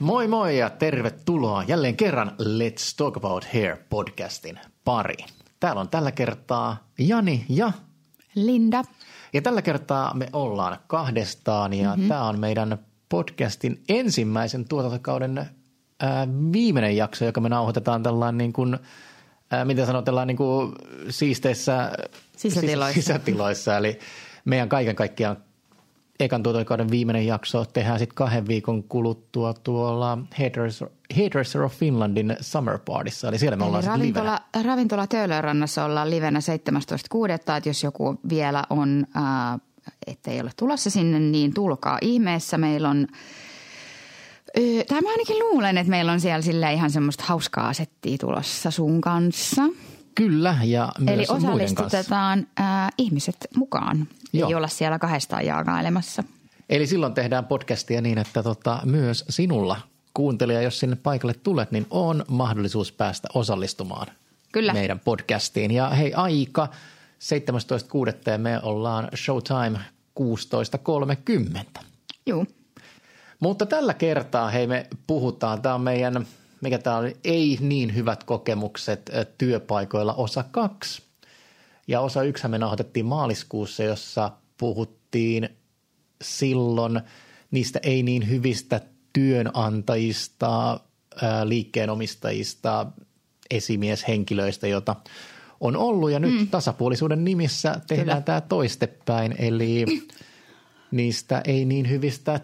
[0.00, 5.16] Moi moi ja tervetuloa jälleen kerran Let's Talk About Hair podcastin pari.
[5.60, 7.72] Täällä on tällä kertaa Jani ja
[8.34, 8.82] Linda.
[9.32, 12.08] Ja tällä kertaa me ollaan kahdestaan ja mm-hmm.
[12.08, 12.78] tämä on meidän
[13.08, 15.38] podcastin ensimmäisen tuotantokauden
[16.00, 18.78] ää, viimeinen jakso, joka me nauhoitetaan tällainen niin kuin,
[19.50, 20.74] ää, mitä sanotellaan niin kuin
[21.10, 21.92] siisteissä
[22.36, 22.94] Sisätiloissa.
[23.02, 23.76] sisätiloissa.
[23.76, 23.98] Eli
[24.44, 25.36] meidän kaiken kaikkiaan
[26.20, 32.78] ekan tuotantokauden viimeinen jakso tehdään sitten kahden viikon kuluttua tuolla Hairdresser, Hairdresser of Finlandin Summer
[32.78, 33.28] Partyssa.
[33.28, 34.40] Eli siellä me ollaan Eli sitten livenä.
[34.64, 36.40] ravintola, Töölönrannassa ollaan livenä
[37.26, 37.30] 17.6.
[37.32, 39.60] Että jos joku vielä on, äh,
[40.06, 42.58] ettei ole tulossa sinne, niin tulkaa ihmeessä.
[42.58, 43.06] Meillä on,
[44.58, 48.70] öö, tai mä ainakin luulen, että meillä on siellä sillä ihan semmoista hauskaa settiä tulossa
[48.70, 49.62] sun kanssa.
[50.16, 54.08] Kyllä, ja myös Eli osallistutetaan äh, ihmiset mukaan.
[54.32, 54.48] Joo.
[54.48, 56.24] Ei olla siellä kahdestaan jaakailemassa.
[56.68, 59.80] Eli silloin tehdään podcastia niin, että tota, myös sinulla
[60.14, 64.06] kuuntelija, jos sinne paikalle tulet, niin on mahdollisuus päästä osallistumaan
[64.52, 64.72] Kyllä.
[64.72, 65.70] meidän podcastiin.
[65.70, 68.30] Ja hei, aika 17.6.
[68.30, 69.78] ja me ollaan Showtime
[70.20, 71.82] 16.30.
[72.26, 72.46] Joo.
[73.40, 76.26] Mutta tällä kertaa hei me puhutaan, tämä on meidän,
[76.60, 81.02] mikä tämä on, ei niin hyvät kokemukset työpaikoilla osa kaksi.
[81.88, 85.48] Ja osa yksi me nauhoitettiin maaliskuussa, jossa puhuttiin
[86.22, 87.00] silloin
[87.50, 88.80] niistä ei niin hyvistä
[89.12, 90.80] työnantajista,
[91.44, 92.86] liikkeenomistajista,
[93.50, 94.96] esimieshenkilöistä, jota
[95.60, 96.10] on ollut.
[96.10, 96.48] Ja nyt mm.
[96.48, 98.20] tasapuolisuuden nimissä tehdään Kyllä.
[98.20, 99.84] tämä toistepäin, eli
[100.90, 102.40] niistä ei niin hyvistä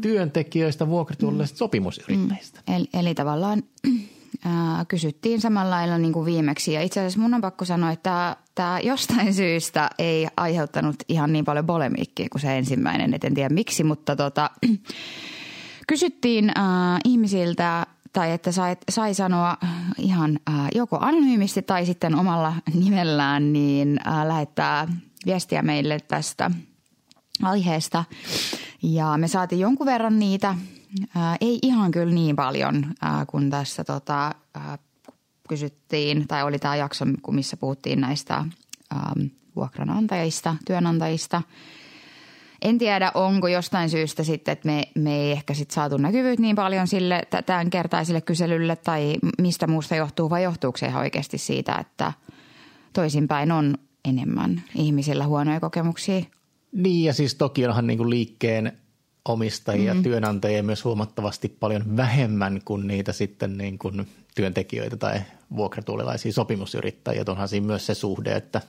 [0.00, 2.60] työntekijöistä, vuokratuollisista sopimusyrittäjistä.
[2.68, 3.62] Eli, eli tavallaan
[4.44, 6.72] ää, kysyttiin samalla lailla niin kuin viimeksi.
[6.72, 11.44] Ja itse asiassa mun on pakko sanoa, että tämä jostain syystä ei aiheuttanut ihan niin
[11.44, 13.14] paljon polemiikkia kuin se ensimmäinen.
[13.14, 14.50] Et en tiedä miksi, mutta tota,
[15.88, 19.56] kysyttiin ää, ihmisiltä tai että sai, sai sanoa
[19.98, 22.54] ihan ää, joko anonyymisti tai sitten omalla
[22.84, 24.88] nimellään, niin ää, lähettää
[25.26, 26.50] viestiä meille tästä
[27.42, 28.04] aiheesta.
[28.82, 30.54] Ja me saatiin jonkun verran niitä,
[31.16, 34.78] ää, ei ihan kyllä niin paljon ää, kun tässä tota, ää,
[35.48, 39.12] kysyttiin, tai oli tämä jakso, missä puhuttiin näistä ää,
[39.56, 41.42] vuokranantajista, työnantajista.
[42.62, 46.56] En tiedä, onko jostain syystä sitten, että me, me ei ehkä sitten saatu näkyvyyttä niin
[46.56, 51.74] paljon sille tämän kertaiselle kyselylle tai mistä muusta johtuu vai johtuuko se ihan oikeasti siitä,
[51.74, 52.12] että
[52.92, 56.22] toisinpäin on enemmän ihmisillä huonoja kokemuksia
[56.72, 58.72] Niin ja siis toki onhan niin kuin liikkeen
[59.24, 60.02] omistajia, mm.
[60.02, 65.20] työnantajia myös huomattavasti paljon vähemmän kuin niitä sitten niin kuin työntekijöitä tai
[65.56, 67.24] vuokratuolilaisia sopimusyrittäjiä.
[67.28, 68.60] Onhan siinä myös se suhde, että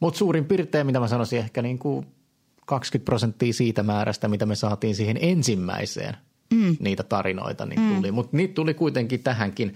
[0.00, 2.06] mutta suurin piirtein, mitä mä sanoisin, ehkä niin kuin
[2.66, 6.16] 20 prosenttia siitä määrästä, mitä me saatiin siihen ensimmäiseen
[6.54, 6.76] mm.
[6.80, 8.12] niitä tarinoita, niin tuli.
[8.12, 9.74] Mutta niitä tuli kuitenkin tähänkin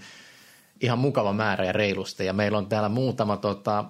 [0.81, 2.25] ihan mukava määrä ja reilusti.
[2.25, 3.85] Ja meillä on täällä muutama tota,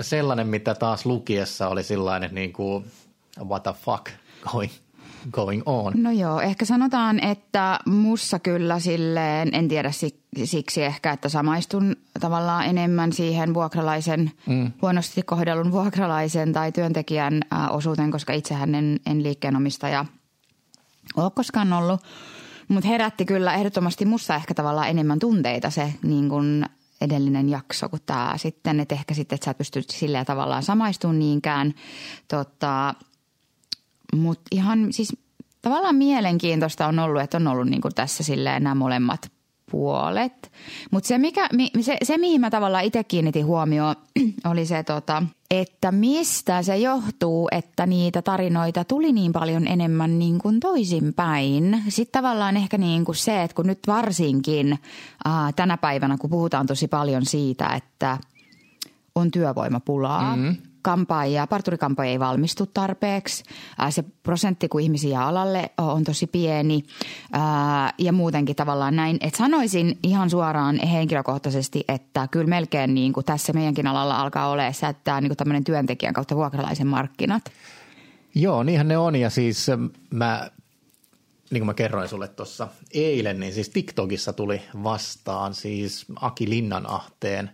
[0.00, 2.84] sellainen, mitä taas lukiessa oli sellainen niin kuin
[3.44, 4.06] what the fuck
[4.52, 4.72] going,
[5.30, 5.92] going on.
[5.96, 11.96] No joo, ehkä sanotaan, että mussa kyllä silleen, en tiedä si- siksi ehkä, että samaistun
[12.20, 14.72] tavallaan enemmän siihen vuokralaisen, mm.
[14.82, 17.40] huonosti kohdellun vuokralaisen tai työntekijän
[17.70, 20.04] osuuteen, koska itsehän en, en liikkeenomistaja
[21.16, 22.00] ole koskaan ollut.
[22.68, 26.64] Mutta herätti kyllä ehdottomasti mussa ehkä tavallaan enemmän tunteita se niin kun
[27.00, 28.80] edellinen jakso kuin tämä sitten.
[28.80, 31.74] Että ehkä sitten, että sä et pysty silleen tavallaan samaistumaan niinkään.
[32.28, 32.94] Tota,
[34.14, 35.16] mutta ihan siis
[35.62, 39.32] tavallaan mielenkiintoista on ollut, että on ollut niin kuin tässä silleen nämä molemmat
[39.70, 40.52] puolet.
[40.90, 43.96] Mutta se, mikä, mi- se, se, mihin mä tavallaan itse kiinnitin huomioon,
[44.50, 50.38] oli se, tota, että mistä se johtuu, että niitä tarinoita tuli niin paljon enemmän niin
[50.38, 51.82] kuin toisinpäin.
[51.88, 54.78] Sitten tavallaan ehkä niin kuin se, että kun nyt varsinkin
[55.24, 58.18] ää, tänä päivänä, kun puhutaan tosi paljon siitä, että
[59.14, 60.36] on työvoimapulaa.
[60.36, 60.69] Mm-hmm.
[60.82, 63.44] Kampaajia, parturikampaajia ei valmistu tarpeeksi.
[63.90, 66.82] Se prosentti, kun ihmisiä alalle on tosi pieni
[67.98, 69.18] ja muutenkin tavallaan näin.
[69.20, 74.56] Et sanoisin ihan suoraan henkilökohtaisesti, että kyllä melkein niin kuin tässä meidänkin alalla alkaa
[75.04, 77.42] tämä on niin tämmöinen työntekijän kautta vuokralaisen markkinat.
[78.34, 80.50] Joo, niinhän ne on ja siis ähm, mä,
[81.50, 87.50] niin kuin mä kerroin sulle tuossa eilen, niin siis TikTokissa tuli vastaan siis Aki Linnanahteen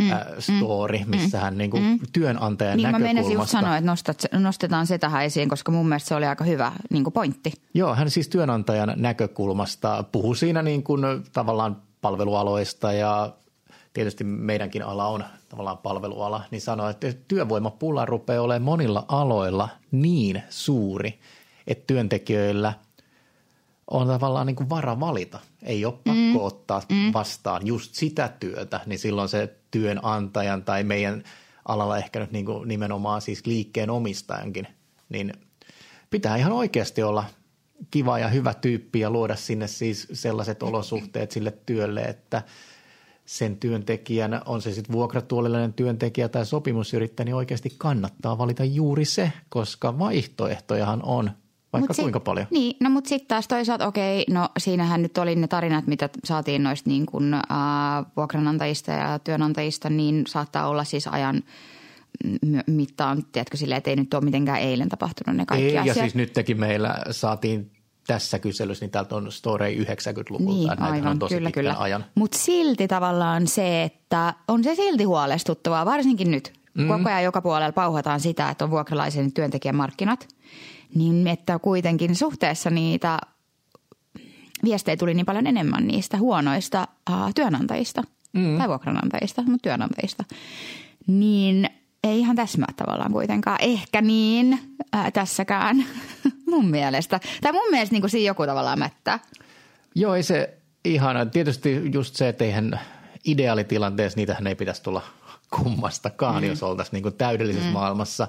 [0.00, 1.98] mm, äh, story, missä hän niin kuin mm.
[2.12, 3.58] työnantajan Niin mä meinasin just näkökulmasta.
[3.58, 7.04] sanoa, että nostat, nostetaan se tähän esiin, koska mun mielestä se oli aika hyvä niin
[7.04, 7.52] kuin pointti.
[7.74, 11.02] Joo, hän siis työnantajan näkökulmasta puhuu siinä niin kuin
[11.32, 13.32] tavallaan palvelualoista ja
[13.92, 20.42] tietysti meidänkin ala on tavallaan palveluala, niin sanoi, että työvoimapula rupeaa olemaan monilla aloilla niin
[20.50, 21.20] suuri,
[21.66, 22.72] että työntekijöillä
[23.90, 25.38] on tavallaan niin kuin vara valita.
[25.62, 26.36] Ei ole pakko mm.
[26.36, 27.12] ottaa mm.
[27.12, 31.24] vastaan just sitä työtä, niin silloin se työnantajan tai meidän
[31.68, 34.66] alalla ehkä nyt niin kuin nimenomaan siis liikkeen omistajankin,
[35.08, 35.32] niin
[36.10, 37.24] pitää ihan oikeasti olla
[37.90, 42.42] kiva ja hyvä tyyppi ja luoda sinne siis sellaiset olosuhteet sille työlle, että
[43.24, 49.32] sen työntekijän, on se sitten vuokratuolilainen työntekijä tai sopimusyrittäjä, niin oikeasti kannattaa valita juuri se,
[49.48, 51.30] koska vaihtoehtojahan on
[51.72, 52.46] vaikka mut kuinka sit, paljon.
[52.50, 56.62] Niin, no mutta sitten taas toisaalta okei, no siinähän nyt oli ne tarinat, mitä saatiin
[56.62, 57.40] noista niin kuin, äh,
[58.16, 61.42] vuokranantajista ja työnantajista, niin saattaa olla siis ajan
[62.66, 65.96] mittaan, tiedätkö silleen, että ei nyt ole mitenkään eilen tapahtunut ne kaikki ei, asiat.
[65.96, 67.70] ja siis nytkin meillä saatiin
[68.06, 70.74] tässä kyselyssä, niin täältä on story 90-luvulta.
[70.74, 71.76] Niin, aivan, on tosi kyllä, kyllä.
[71.78, 72.04] ajan.
[72.14, 76.52] Mutta silti tavallaan se, että on se silti huolestuttavaa, varsinkin nyt.
[76.74, 76.88] Mm.
[76.88, 80.28] Koko ajan joka puolella pauhataan sitä, että on vuokralaisen työntekijän markkinat–
[80.94, 83.18] niin että kuitenkin suhteessa niitä
[84.64, 88.02] viestejä tuli niin paljon enemmän niistä huonoista uh, työnantajista
[88.32, 88.58] mm.
[88.58, 90.24] tai vuokranantajista, mutta työnantajista.
[91.06, 91.70] Niin
[92.04, 93.58] ei ihan täsmää tavallaan kuitenkaan.
[93.60, 95.84] Ehkä niin ää, tässäkään
[96.50, 97.20] mun mielestä.
[97.40, 99.18] Tai mun mielestä niin kuin siinä joku tavallaan mättää.
[99.94, 101.26] Joo, ei se ihana.
[101.26, 102.80] Tietysti just se, että eihän
[103.24, 105.02] ideaalitilanteessa niitähän ei pitäisi tulla
[105.50, 106.48] kummastakaan, mm.
[106.48, 107.72] jos oltaisiin niin kuin täydellisessä mm.
[107.72, 108.28] maailmassa.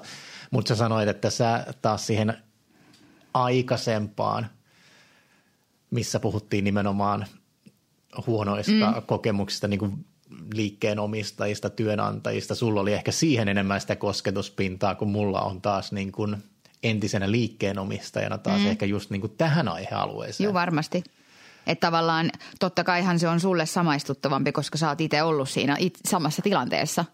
[0.50, 2.36] Mutta sä sanoit, että sä taas siihen
[3.34, 4.46] aikaisempaan,
[5.90, 7.26] missä puhuttiin nimenomaan
[8.26, 9.02] huonoista mm.
[9.06, 10.04] kokemuksista niin kuin
[10.54, 12.54] liikkeenomistajista, työnantajista.
[12.54, 16.36] Sulla oli ehkä siihen enemmän sitä kosketuspintaa, kun mulla on taas niin kuin
[16.82, 18.66] entisenä liikkeenomistajana taas mm.
[18.66, 20.44] ehkä just niin kuin tähän aihealueeseen.
[20.44, 21.04] Joo, varmasti.
[21.66, 22.30] Että tavallaan
[22.60, 27.04] totta kaihan se on sulle samaistuttavampi, koska sä oot itse ollut siinä it, samassa tilanteessa.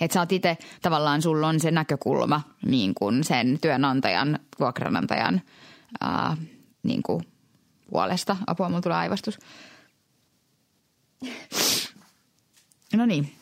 [0.00, 5.40] Että sä oot itse tavallaan, sulla on se näkökulma niin kuin sen työnantajan, vuokranantajan–
[6.00, 6.36] ää,
[6.82, 7.22] niin kuin
[7.90, 8.36] puolesta.
[8.46, 9.38] Apua, mulla tulee aivastus.
[12.96, 13.32] No niin.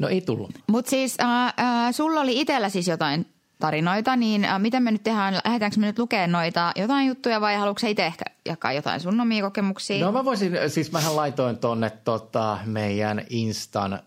[0.00, 0.50] No ei tullut.
[0.66, 3.26] Mutta siis äh, äh, sulla oli itsellä siis jotain
[3.58, 7.56] tarinoita, niin äh, miten me nyt tehdään, lähdetäänkö me nyt lukemaan noita jotain juttuja vai
[7.56, 10.04] haluatko itse ehkä jakaa jotain sun omia kokemuksia?
[10.04, 13.98] No mä voisin, siis mähän laitoin tuonne tota, meidän Instan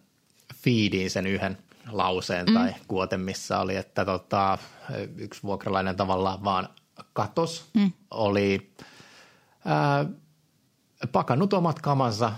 [0.55, 1.57] feediin sen yhden
[1.91, 2.53] lauseen mm.
[2.53, 4.57] tai kuoten, missä oli, että tota,
[5.17, 6.69] yksi vuokralainen tavallaan vaan–
[7.13, 7.91] katos, mm.
[8.11, 8.71] oli
[9.65, 10.05] ää,
[11.11, 12.31] pakannut omat kamansa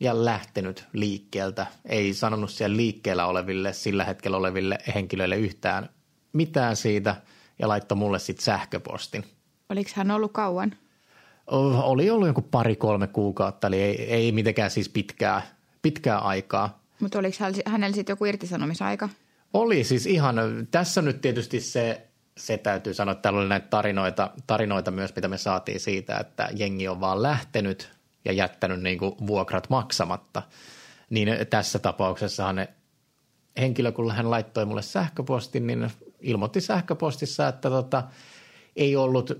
[0.00, 1.66] ja lähtenyt liikkeeltä.
[1.84, 5.88] Ei sanonut siellä liikkeellä oleville, sillä hetkellä oleville henkilöille yhtään
[6.32, 7.16] mitään siitä
[7.58, 9.24] ja laittoi mulle sitten sähköpostin.
[9.68, 10.74] Oliko hän ollut kauan?
[11.46, 15.42] Oli ollut joku pari-kolme kuukautta, eli ei, ei mitenkään siis pitkää,
[15.82, 16.82] pitkää aikaa.
[17.00, 19.08] Mutta oliko hänellä sitten joku irtisanomisaika?
[19.52, 20.36] Oli siis ihan,
[20.70, 22.06] tässä nyt tietysti se
[22.36, 26.48] se täytyy sanoa, että täällä oli näitä tarinoita, tarinoita myös, mitä me saatiin siitä, että
[26.56, 27.92] jengi on vaan lähtenyt
[28.24, 30.42] ja jättänyt niin kuin vuokrat maksamatta.
[31.10, 32.68] Niin tässä tapauksessa ne
[33.56, 35.90] henkilö, kun hän laittoi mulle sähköpostin, niin
[36.20, 38.02] ilmoitti sähköpostissa, että tota,
[38.76, 39.32] ei ollut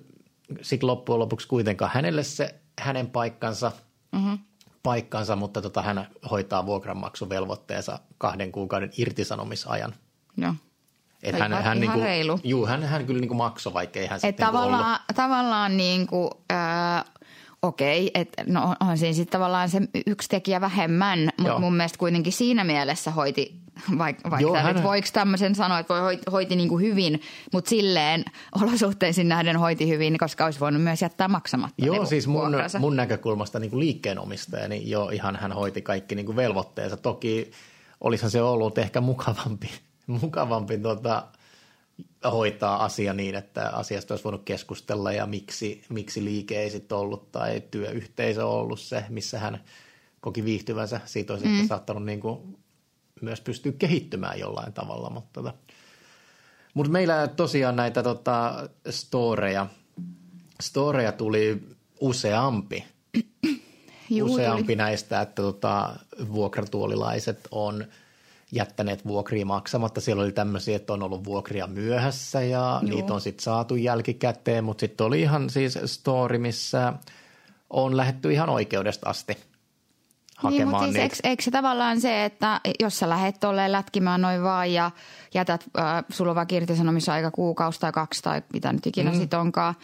[0.63, 3.73] sitten loppujen lopuksi kuitenkaan hänelle se hänen paikkansa,
[4.13, 4.39] mm-hmm.
[4.83, 9.95] paikkansa mutta tota, hän hoitaa vuokranmaksuvelvoitteensa kahden kuukauden irtisanomisajan.
[10.37, 10.55] Joo.
[11.23, 12.41] Et hän, hän, niinku, reilu.
[12.45, 15.01] Juu, hän, hän kyllä niinku maksoi, vaikka ei hän sitten niinku tavallaan, ollut.
[15.15, 17.05] tavallaan niin kuin, äh,
[17.63, 22.33] okei, että no on siinä sitten tavallaan se yksi tekijä vähemmän, mutta mun mielestä kuitenkin
[22.33, 23.61] siinä mielessä hoiti,
[23.99, 24.83] vaikka vaik Joo, hän...
[24.83, 27.21] voiko tämmöisen sanoa, että voi hoiti, hoiti niin kuin hyvin,
[27.53, 28.25] mutta silleen
[28.63, 31.85] olosuhteisiin nähden hoiti hyvin, koska olisi voinut myös jättää maksamatta.
[31.85, 36.15] Joo, niin siis mun, mun näkökulmasta niin kuin liikkeenomistaja, niin jo ihan hän hoiti kaikki
[36.15, 36.97] niin kuin velvoitteensa.
[36.97, 37.51] Toki
[38.01, 39.71] olisihan se ollut ehkä mukavampi
[40.07, 41.27] mukavampi tota,
[42.31, 47.33] hoitaa asia niin, että asiasta olisi voinut keskustella ja miksi, miksi liike ei sitten ollut
[47.33, 49.61] tai työyhteisö ollut se, missä hän
[50.21, 51.01] koki viihtyvänsä.
[51.05, 51.69] Siitä olisi mm.
[51.69, 52.59] saattanut niin kuin
[53.23, 55.11] myös pystyä kehittymään jollain tavalla.
[55.11, 55.55] Mutta, tota.
[56.75, 59.67] Mutta meillä tosiaan näitä tota, storeja,
[60.63, 61.63] storeja tuli
[62.01, 62.85] useampi.
[64.11, 64.77] Juu, useampi tuli.
[64.77, 65.97] näistä, että tota,
[66.33, 67.85] vuokratuolilaiset on–
[68.53, 70.01] jättäneet vuokria maksamatta.
[70.01, 72.95] Siellä oli tämmöisiä, että on ollut vuokria myöhässä ja Joo.
[72.95, 76.93] niitä on sitten saatu jälkikäteen, mutta sitten oli ihan siis story, missä
[77.71, 79.37] on lähetty ihan oikeudesta asti
[80.37, 84.21] hakemaan niin, mutta siis eikö, eikö se tavallaan se, että jos sä lähet tolleen lätkimään
[84.21, 84.91] noin vaan ja
[85.35, 89.19] jätät, äh, sulla on vaikka irtisanomisaika kuukausi tai kaksi tai mitä nyt ikinä mm.
[89.19, 89.75] sit onkaan,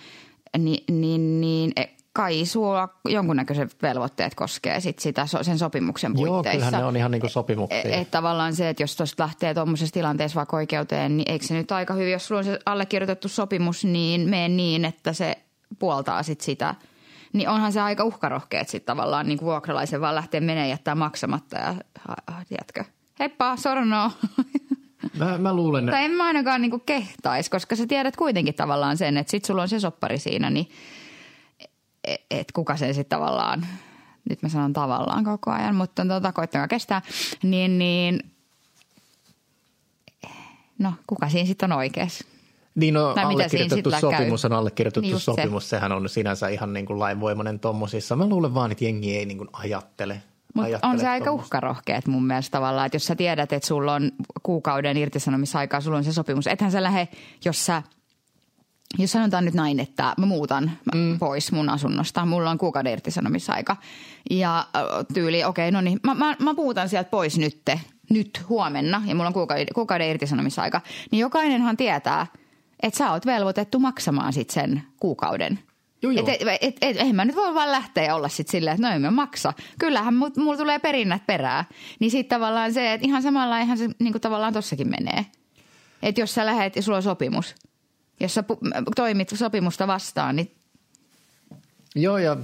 [0.59, 1.73] niin, niin, niin
[2.19, 6.49] kai sulla jonkunnäköiset velvoitteet koskee sit sitä sen sopimuksen puitteissa.
[6.49, 7.79] Joo, kyllähän ne on ihan niin kuin sopimuksia.
[7.79, 11.55] Että et tavallaan se, että jos tuosta lähtee tuommoisessa tilanteessa vaikka oikeuteen, niin eikö se
[11.55, 15.39] nyt aika hyvin, jos sulla on se allekirjoitettu sopimus, niin mene niin, että se
[15.79, 16.75] puoltaa sit sitä,
[17.33, 21.57] niin onhan se aika uhkarohkeet sitten tavallaan niin kuin vuokralaisen vaan lähteä menee jättää maksamatta
[21.57, 21.75] ja
[22.49, 22.85] tiedätkö,
[23.19, 24.13] heippa, sorno.
[25.19, 29.17] Mä, mä luulen, Tai en mä ainakaan niin kehtaisi, koska sä tiedät kuitenkin tavallaan sen,
[29.17, 30.69] että sit sulla on se soppari siinä, niin
[32.15, 33.67] et, et kuka sen sitten tavallaan,
[34.29, 37.03] nyt mä sanon tavallaan koko ajan, mutta tota, koittakaa kestää,
[37.43, 38.21] niin, niin
[40.79, 42.25] no kuka siinä sitten on oikeassa?
[42.75, 45.69] Niin no, tai allekirjoitettu sopimus on allekirjoitettu niin sopimus, se.
[45.69, 48.17] sehän on sinänsä ihan niin kuin lainvoimainen tommosissa.
[48.17, 50.23] Mä luulen vaan, että jengi ei niin kuin ajattele.
[50.55, 54.11] Mutta on se aika uhkarohkeet mun mielestä tavallaan, että jos sä tiedät, että sulla on
[54.43, 57.09] kuukauden irtisanomisaikaa, sulla on se sopimus, ethän sä lähde,
[57.45, 57.83] jos sä
[58.99, 61.19] jos sanotaan nyt näin, että mä muutan mm.
[61.19, 63.77] pois mun asunnosta, mulla on kuukauden irtisanomisaika
[64.31, 64.67] ja
[65.15, 67.81] tyyli, okei, okay, no niin, mä, mä, mä muutan sieltä pois nytte,
[68.11, 70.81] nyt huomenna ja mulla on kuukauden, kuukauden irtisanomisaika,
[71.11, 72.27] niin jokainenhan tietää–
[72.83, 75.59] että sä oot velvoitettu maksamaan sit sen kuukauden.
[76.03, 76.29] Joo, joo.
[76.29, 78.95] Et, et, et, et, eihän mä nyt voi vaan lähteä ja olla sitten silleen, että
[78.95, 79.53] no mä maksa.
[79.79, 81.65] Kyllähän mulla tulee perinnät perää.
[82.01, 85.27] Niin sitten tavallaan se, että ihan samalla ihan se niin kuin tavallaan tossakin menee.
[86.03, 87.55] Että jos sä lähet ja sulla on sopimus,
[88.21, 88.45] jos sä
[88.97, 90.55] toimit sopimusta vastaan, niin...
[91.95, 92.37] Joo ja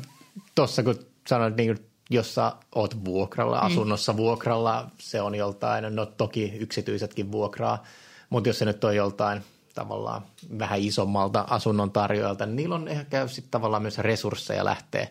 [0.54, 1.78] tuossa kun sanoit, niin
[2.10, 3.66] jos sä oot vuokralla, mm.
[3.66, 4.16] asunnossa mm.
[4.16, 7.84] vuokralla, se on joltain, no toki yksityisetkin vuokraa,
[8.30, 9.42] mutta jos se nyt on joltain–
[9.74, 10.22] tavallaan
[10.58, 15.08] vähän isommalta asunnon tarjoajalta, niin niillä on ehkä sitten tavallaan myös resursseja lähteä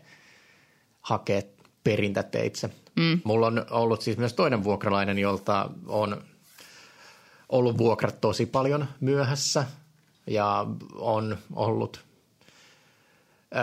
[1.01, 1.53] hakemaan
[1.84, 2.70] perintäteitse.
[2.96, 3.22] Mm.
[3.24, 6.24] Mulla on ollut siis myös toinen vuokralainen, jolta on
[7.50, 9.65] ollut vuokrat tosi paljon myöhässä
[10.27, 10.65] ja
[10.96, 12.03] on ollut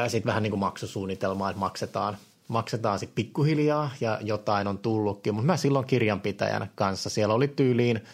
[0.08, 2.16] sitten vähän niin kuin maksusuunnitelmaa, että maksetaan,
[2.48, 8.00] maksetaan sitten pikkuhiljaa ja jotain on tullutkin, mutta mä silloin kirjanpitäjän kanssa, siellä oli tyyliin–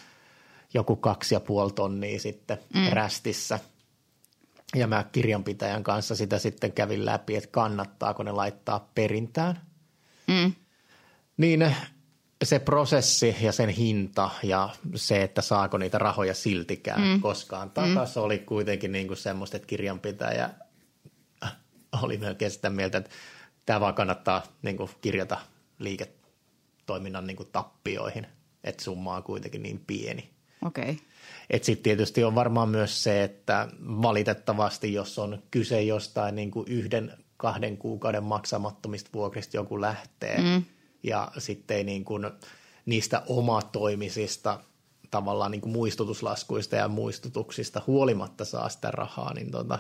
[0.77, 2.89] joku kaksi ja puoli tonnia sitten mm.
[2.93, 3.61] rästissä.
[4.75, 9.61] Ja mä kirjanpitäjän kanssa sitä sitten kävin läpi, että kannattaako ne laittaa perintään.
[10.27, 10.53] Mm.
[11.37, 11.77] Niin
[12.45, 17.21] se prosessi ja sen hinta ja se, että saako niitä rahoja siltikään mm.
[17.21, 18.25] koskaan takaisin, mm.
[18.25, 20.51] oli kuitenkin niin kuin semmoista, että kirjanpitäjä
[22.03, 23.11] oli melkein sitä mieltä, että
[23.67, 25.39] tämä vaan kannattaa niin kuin kirjata
[25.79, 28.27] liiketoiminnan niin kuin tappioihin,
[28.65, 30.31] että summa on kuitenkin niin pieni.
[30.65, 30.91] Okei.
[30.91, 31.59] Okay.
[31.63, 37.13] Sitten tietysti on varmaan myös se, että valitettavasti, jos on kyse jostain niin kuin yhden,
[37.37, 40.63] kahden kuukauden maksamattomista vuokrista joku lähtee mm.
[41.07, 42.31] Ja sitten niin kuin
[42.87, 44.61] niistä omatoimisista
[45.11, 49.79] tavallaan niin kuin muistutuslaskuista ja muistutuksista huolimatta saa sitä rahaa, niin tota,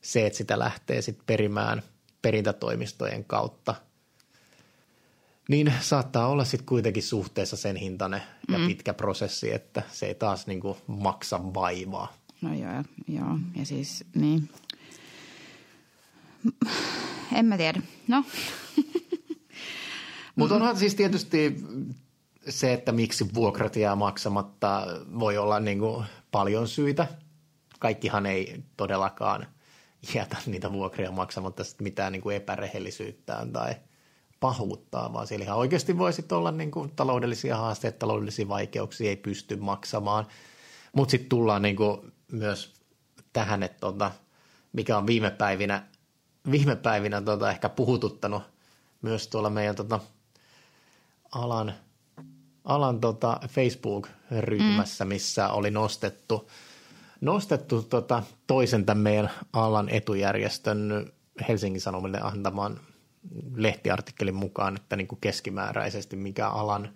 [0.00, 1.82] se, että sitä lähtee sitten perimään
[2.22, 3.74] perintätoimistojen kautta–
[5.48, 8.66] niin saattaa olla sitten kuitenkin suhteessa sen hintainen ja mm.
[8.66, 12.12] pitkä prosessi, että se ei taas niinku maksa vaivaa.
[12.40, 13.38] No joo, joo.
[13.56, 14.48] ja siis niin.
[17.34, 17.82] En mä tiedä.
[18.08, 18.24] No.
[20.36, 21.56] Mutta onhan siis tietysti
[22.48, 24.86] se, että miksi vuokrat jää maksamatta,
[25.18, 27.06] voi olla niinku paljon syitä.
[27.78, 29.46] Kaikkihan ei todellakaan
[30.14, 33.74] jätä niitä vuokria maksamatta mitään niinku epärehellisyyttään tai–
[34.40, 39.56] pahuuttaa, vaan siellä ihan oikeasti voisi olla niin kuin taloudellisia haasteita, taloudellisia vaikeuksia, ei pysty
[39.56, 40.26] maksamaan.
[40.92, 42.74] Mutta sitten tullaan niin kuin myös
[43.32, 44.10] tähän, että tota,
[44.72, 45.86] mikä on viime päivinä,
[46.50, 48.42] viime päivinä tota ehkä puhututtanut
[49.02, 50.00] myös tuolla meidän tota
[51.32, 51.74] alan,
[52.64, 55.08] alan tota Facebook-ryhmässä, mm.
[55.08, 56.50] missä oli nostettu,
[57.20, 61.12] nostettu tota toisen tämän meidän alan etujärjestön
[61.48, 62.80] Helsingin Sanomille antamaan–
[63.54, 66.88] lehtiartikkelin mukaan, että niin kuin keskimääräisesti mikä alan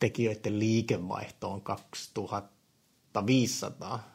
[0.00, 4.08] tekijöiden liikevaihto on 2500.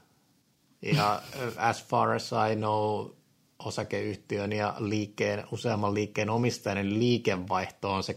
[0.81, 1.21] Ja
[1.69, 3.07] as far as I know,
[3.59, 8.13] osakeyhtiön ja liikkeen, useamman liikkeen omistajan liikevaihto on se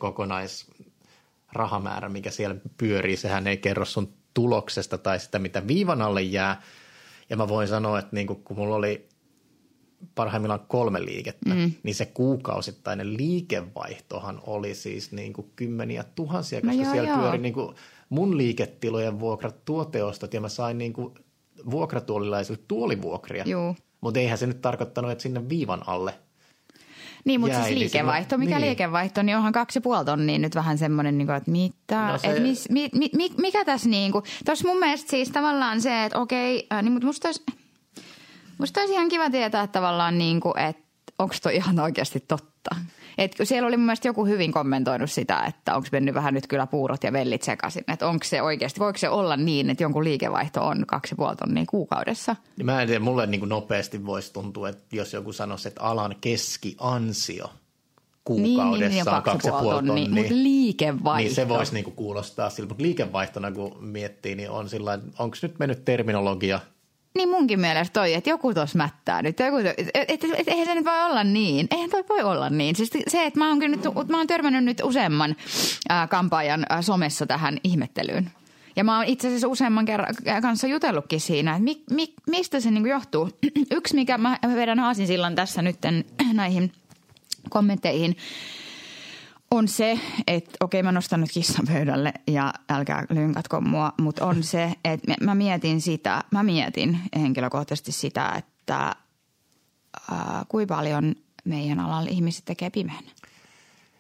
[1.56, 3.16] kokonaisrahamäärä, mikä siellä pyörii.
[3.16, 6.62] Sehän ei kerro sun tuloksesta tai sitä, mitä viivan alle jää.
[7.30, 9.08] Ja mä voin sanoa, että niin kun mulla oli
[10.14, 11.72] parhaimmillaan kolme liikettä, mm.
[11.82, 17.18] niin se kuukausittainen liikevaihtohan oli siis niin kuin kymmeniä tuhansia, koska no joo, siellä joo.
[17.18, 17.74] pyöri niin kuin
[18.08, 21.14] mun liiketilojen vuokrat tuoteostot ja mä sain niin kuin
[21.70, 23.44] vuokratuolilaisille tuolivuokria.
[24.00, 26.14] Mutta eihän se nyt tarkoittanut, että sinne viivan alle
[27.26, 28.68] niin, mutta siis liikevaihto, mikä niin.
[28.68, 32.18] liikevaihto, niin onhan kaksi ja puoli tonnia nyt vähän semmoinen, niin kuin, että mitä, no
[32.18, 32.28] se...
[32.28, 36.04] et mis, mi, mi, mi, mikä tässä niin kuin, tuossa mun mielestä siis tavallaan se,
[36.04, 37.42] että okei, äh, niin, mutta musta olisi,
[38.58, 40.85] Musta olisi ihan kiva tietää tavallaan, niin kuin, että
[41.18, 42.76] onko toi ihan oikeasti totta.
[43.18, 46.66] Et siellä oli mun mielestä joku hyvin kommentoinut sitä, että onko mennyt vähän nyt kyllä
[46.66, 47.84] puurot ja vellit sekaisin.
[47.88, 51.64] Että onko se oikeasti, voiko se olla niin, että jonkun liikevaihto on kaksi puoli tonnia
[51.70, 52.36] kuukaudessa?
[52.62, 56.16] Mä en tiedä, mulle niin kuin nopeasti voisi tuntua, että jos joku sanoisi, että alan
[56.20, 57.50] keskiansio
[58.24, 60.22] kuukaudessa niin, niin, on kaksi puoli tonnia, tonnia.
[60.22, 61.16] mutta liikevaihto.
[61.16, 65.36] Niin se voisi niin kuin kuulostaa siltä, mutta liikevaihtona kun miettii, niin on sillä onko
[65.42, 66.60] nyt mennyt terminologia–
[67.16, 69.38] niin munkin mielestä toi, että joku tuossa mättää nyt.
[69.38, 71.68] Joku, et, et, et, eihän se nyt voi olla niin.
[71.70, 72.76] Eihän toi voi olla niin.
[72.76, 75.36] Siis se, että mä oon, nyt, mä oon törmännyt nyt useamman
[75.90, 78.30] äh, kampaajan äh, somessa tähän ihmettelyyn.
[78.76, 82.70] Ja mä oon itse asiassa useamman kerran kanssa jutellutkin siinä, että mi, mi, mistä se
[82.70, 83.30] niinku johtuu.
[83.76, 86.72] Yksi, mikä mä vedän sillan tässä nytten näihin
[87.50, 88.16] kommentteihin,
[89.50, 94.42] on se, että okei mä nostan nyt kissan pöydälle ja älkää lynkatko mua, mutta on
[94.42, 98.96] se, että mä mietin sitä, mä mietin henkilökohtaisesti sitä, että
[100.10, 103.10] ää, kuinka paljon meidän alalla ihmiset tekee pimeänä.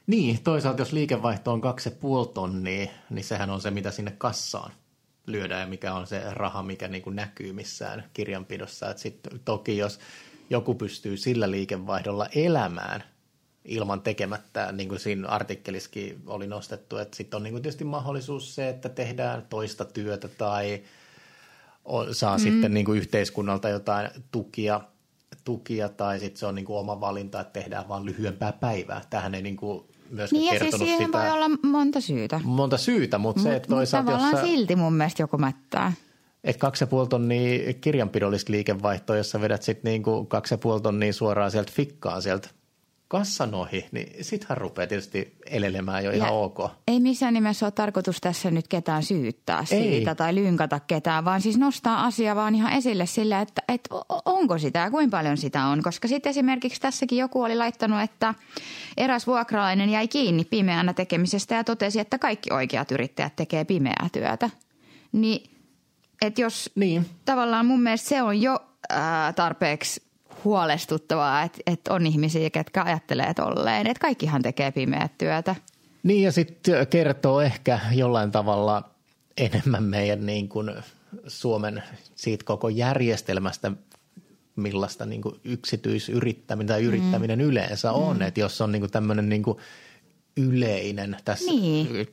[0.06, 1.90] Niin, toisaalta jos liikevaihto on kaksi
[2.34, 4.72] tonnia, niin sehän on se, mitä sinne kassaan
[5.26, 8.90] lyödään ja mikä on se raha, mikä niin kuin näkyy missään kirjanpidossa.
[8.90, 10.00] Et sit, toki jos
[10.50, 13.04] joku pystyy sillä liikevaihdolla elämään–
[13.66, 18.54] ilman tekemättä, niin kuin siinä artikkelissakin oli nostettu, että sitten on niin kuin tietysti mahdollisuus
[18.54, 20.82] se, että tehdään toista työtä tai
[22.12, 22.42] saa mm.
[22.42, 24.80] sitten niin kuin yhteiskunnalta jotain tukia,
[25.44, 29.00] tukia tai sitten se on niin kuin oma valinta, että tehdään vain lyhyempää päivää.
[29.10, 31.18] Tähän ei niin kuin myöskään niin kertonut siis siihen sitä.
[31.18, 32.40] voi olla monta syytä.
[32.44, 34.06] Monta syytä, mutta Mut, se, että toisaalta...
[34.06, 35.92] Tavallaan jossa, silti mun mielestä joku mättää.
[36.44, 41.12] Että kaksi ja puoli tonnia kirjanpidollista liikevaihtoa, jossa vedät sitten niinku kaksi ja puoli tonnia
[41.12, 42.48] suoraan sieltä fikkaan sieltä
[43.08, 46.58] kassan ohi, niin sittenhän rupeaa tietysti elelemään jo ihan ja ok.
[46.88, 49.66] Ei missään nimessä ole tarkoitus tässä nyt ketään syyttää ei.
[49.66, 53.94] siitä tai lynkata ketään, vaan siis nostaa asia vaan ihan esille sillä, että, että
[54.24, 55.82] onko sitä ja kuinka paljon sitä on.
[55.82, 58.34] Koska sitten esimerkiksi tässäkin joku oli laittanut, että
[58.96, 64.50] eräs vuokralainen jäi kiinni pimeänä tekemisestä ja totesi, että kaikki oikeat yrittäjät tekee pimeää työtä.
[65.12, 65.50] Niin,
[66.22, 67.06] että jos niin.
[67.24, 70.05] tavallaan mun mielestä se on jo ää, tarpeeksi
[70.46, 75.56] huolestuttavaa, että, että on ihmisiä, ketkä ajattelee tolleen, että kaikkihan tekee pimeät työtä.
[76.02, 78.90] Niin ja sitten kertoo ehkä jollain tavalla
[79.36, 80.70] enemmän meidän niin kuin
[81.26, 81.82] Suomen
[82.14, 83.72] siitä koko järjestelmästä,
[84.56, 87.44] millaista niin kuin yksityisyrittäminen tai yrittäminen mm.
[87.44, 88.16] yleensä on.
[88.16, 88.22] Mm.
[88.22, 89.58] Että jos on niin kuin tämmöinen niin kuin
[90.36, 92.08] yleinen tässä, niin.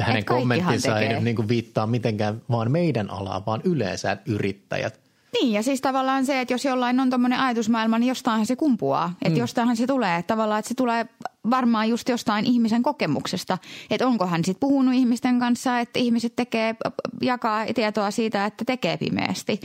[0.00, 5.00] hänen kommenttinsa ei niin kuin viittaa mitenkään vaan meidän alaa, vaan yleensä yrittäjät–
[5.32, 9.14] niin ja siis tavallaan se, että jos jollain on tuommoinen ajatusmaailma, niin jostainhan se kumpuaa.
[9.22, 9.40] Että mm.
[9.40, 10.18] jostainhan se tulee.
[10.18, 11.06] Että tavallaan, että se tulee
[11.50, 13.58] varmaan just jostain ihmisen kokemuksesta.
[13.90, 16.76] Että onko hän sitten puhunut ihmisten kanssa, että ihmiset tekee,
[17.20, 19.60] jakaa tietoa siitä, että tekee pimeästi.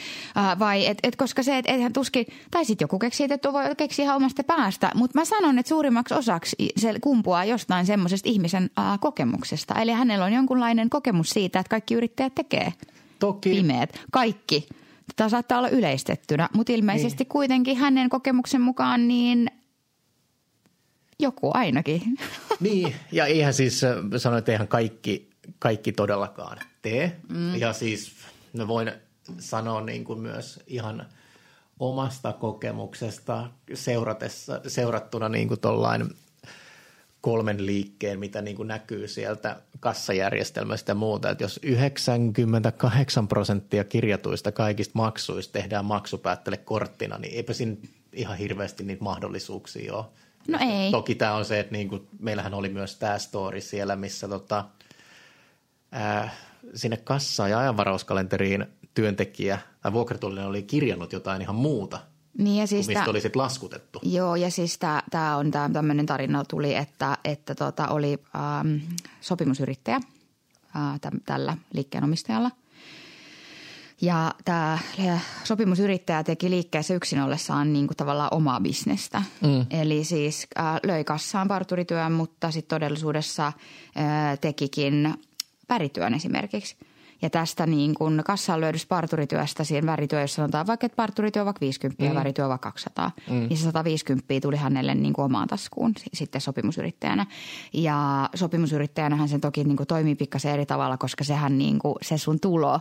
[0.59, 4.05] Vai et, et koska se, että eihän tuskin, tai sitten joku keksii, että voi keksiä
[4.05, 4.91] ihan omasta päästä.
[4.95, 9.81] Mutta mä sanon, että suurimmaksi osaksi se kumpuaa jostain semmoisesta ihmisen kokemuksesta.
[9.81, 12.73] Eli hänellä on jonkunlainen kokemus siitä, että kaikki yrittäjät tekee
[13.19, 13.49] Toki.
[13.49, 13.99] pimeät.
[14.11, 14.67] Kaikki.
[15.15, 17.29] Tämä saattaa olla yleistettynä, mutta ilmeisesti niin.
[17.29, 19.51] kuitenkin hänen kokemuksen mukaan niin
[21.19, 22.01] joku ainakin.
[22.59, 23.81] Niin, ja eihän siis
[24.17, 27.19] sano, että eihän kaikki, kaikki todellakaan tee.
[27.29, 27.55] Mm.
[27.55, 28.11] Ja siis
[28.53, 28.91] mä voin
[29.39, 31.05] sanoa niin kuin myös ihan
[31.79, 36.15] omasta kokemuksesta seuratessa, seurattuna niin kuin tollain
[37.25, 41.29] kolmen liikkeen, mitä niin kuin näkyy sieltä kassajärjestelmästä ja muuta.
[41.29, 47.75] Että jos 98 prosenttia kirjatuista kaikista maksuista tehdään maksupäättele korttina, niin eipä siinä
[48.13, 50.05] ihan hirveästi niitä mahdollisuuksia ole.
[50.47, 50.91] No ei.
[50.91, 54.65] Toki tämä on se, että niin kuin, meillähän oli myös tämä story siellä, missä tota,
[55.91, 56.29] ää,
[56.75, 61.99] sinne kassaan ja ajanvarauskalenteriin työntekijä tai vuokratullinen oli kirjannut jotain ihan muuta–
[62.37, 63.99] niin ja siis mistä tää, oli sitten laskutettu.
[64.03, 64.79] Joo, ja siis
[65.11, 68.75] tämä on tämmöinen tarina tuli, että, että tota, oli ähm,
[69.21, 69.95] sopimusyrittäjä
[70.75, 72.51] äh, täm, tällä liikkeenomistajalla.
[74.01, 74.79] Ja tämä
[75.43, 79.21] sopimusyrittäjä teki liikkeessä yksin ollessaan niin kuin tavallaan omaa bisnestä.
[79.41, 79.65] Mm.
[79.69, 83.53] Eli siis äh, löi kassaan parturityön, mutta sitten todellisuudessa äh,
[84.41, 85.13] tekikin
[85.69, 86.75] värityön esimerkiksi–
[87.25, 91.45] ja tästä niin kuin kassaan löydys parturityöstä siihen värityö, jos sanotaan vaikka, että parturityö on
[91.45, 92.09] vaikka 50 mm.
[92.09, 93.33] ja värityö on vaikka 200, mm.
[93.33, 97.25] niin se 150 tuli hänelle niin kuin omaan taskuun sitten sopimusyrittäjänä.
[97.73, 102.17] Ja sopimusyrittäjänähän sen toki niin kuin toimii pikkasen eri tavalla, koska sehän niin kuin, se
[102.17, 102.79] sun tulo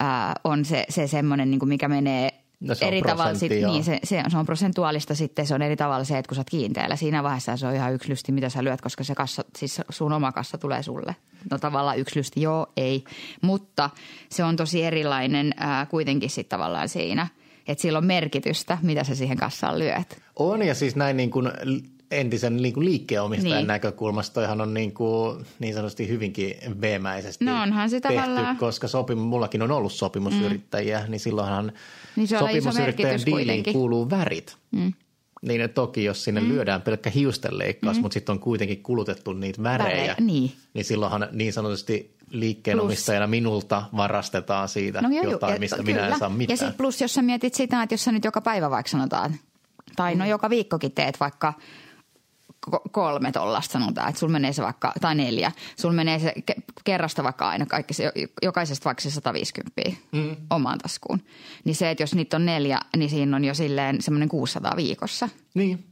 [0.00, 3.98] ää, on se, se semmoinen, niin kuin mikä menee No eri tavalla sit, niin se,
[4.04, 6.96] se, se, on prosentuaalista sitten, se on eri tavalla se, että kun sä oot kiinteällä.
[6.96, 10.12] Siinä vaiheessa se on ihan yksi lysti, mitä sä lyöt, koska se kassa, siis sun
[10.12, 11.16] oma kassa tulee sulle.
[11.50, 13.04] No tavallaan yksi lysti, joo, ei.
[13.42, 13.90] Mutta
[14.28, 17.26] se on tosi erilainen ää, kuitenkin sitten tavallaan siinä.
[17.68, 20.18] että sillä on merkitystä, mitä sä siihen kassaan lyöt.
[20.36, 21.50] On ja siis näin niin kuin
[22.14, 23.66] entisen niin kuin liikkeenomistajan niin.
[23.66, 28.56] näkökulmasta toihan on niin, kuin, niin sanotusti hyvinkin veemäisesti no onhan se tehty, tavallaan...
[28.56, 31.10] koska sopim, mullakin on ollut sopimusyrittäjiä, mm.
[31.10, 31.72] niin silloinhan
[32.16, 34.56] niin se sopimusyrittäjän diiliin kuuluu värit.
[34.70, 34.92] Mm.
[35.42, 36.48] Niin toki jos sinne mm.
[36.48, 38.02] lyödään pelkkä hiustenleikkaus, mm.
[38.02, 40.52] mutta sitten on kuitenkin kulutettu niitä värejä, Väre, niin.
[40.74, 45.90] niin silloinhan niin sanotusti liikkeenomistajana minulta varastetaan siitä no joo, jotain, mistä kyllä.
[45.90, 46.52] minä en saa mitään.
[46.52, 49.34] Ja sitten plus, jos sä mietit sitä, että jos sä nyt joka päivä vaikka sanotaan,
[49.96, 50.30] tai no mm.
[50.30, 51.52] joka viikkokin teet vaikka–
[52.90, 56.32] kolme tollasta sanotaan, että sulla menee se vaikka, tai neljä, sulla menee se
[56.84, 57.94] kerrasta vaikka aina kaikki,
[58.42, 60.36] jokaisesta vaikka se 150 mm.
[60.50, 61.20] omaan taskuun.
[61.64, 65.28] Niin se, että jos niitä on neljä, niin siinä on jo silleen semmoinen 600 viikossa.
[65.54, 65.84] Niin.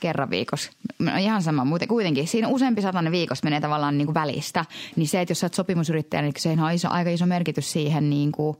[0.00, 0.72] Kerran viikossa.
[0.98, 2.28] No ihan sama, muuten kuitenkin.
[2.28, 4.64] Siinä useampi satainen viikossa menee tavallaan niin kuin välistä.
[4.96, 8.10] Niin se, että jos sä oot sopimusyrittäjä, niin se on iso, aika iso merkitys siihen
[8.10, 8.56] niin kuin,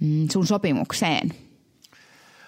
[0.00, 1.34] mm, sun sopimukseen–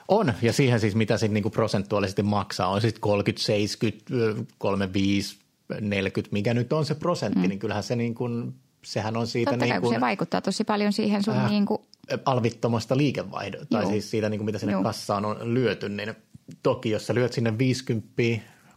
[0.08, 5.38] on, ja siihen siis mitä sitten niinku prosentuaalisesti maksaa, on sitten 30, 70, 35,
[5.80, 7.48] 40, mikä nyt on se prosentti, mm.
[7.48, 10.92] niin kyllähän se niin kuin, sehän on siitä Totta niin kuin, se vaikuttaa tosi paljon
[10.92, 11.82] siihen sun äh, niin kuin...
[12.24, 14.82] alvittomasta liikevaihdosta, tai siis siitä niin kuin mitä sinne Juu.
[14.82, 16.14] kassaan on lyöty, niin
[16.62, 18.12] toki jos sä lyöt sinne 50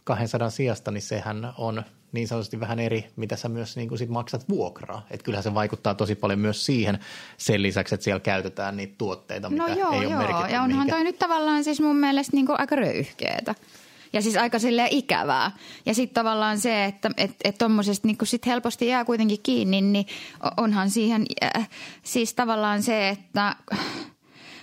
[0.04, 4.08] 200 sijasta, niin sehän on niin sanotusti vähän eri, mitä sä myös niin kuin sit
[4.08, 5.06] maksat vuokraa.
[5.10, 6.98] Että kyllähän se vaikuttaa tosi paljon myös siihen
[7.36, 10.18] sen lisäksi, että siellä käytetään niitä tuotteita, mitä no joo, ei ole joo.
[10.18, 10.88] merkitty Ja onhan mihinkään.
[10.88, 13.54] toi nyt tavallaan siis mun mielestä niin kuin aika röyhkeetä.
[14.12, 15.50] Ja siis aika sille ikävää.
[15.86, 20.06] Ja sitten tavallaan se, että et, et tuommoisesta niin sit helposti jää kuitenkin kiinni, niin
[20.56, 21.24] onhan siihen
[21.56, 21.68] äh,
[22.02, 23.56] siis tavallaan se, että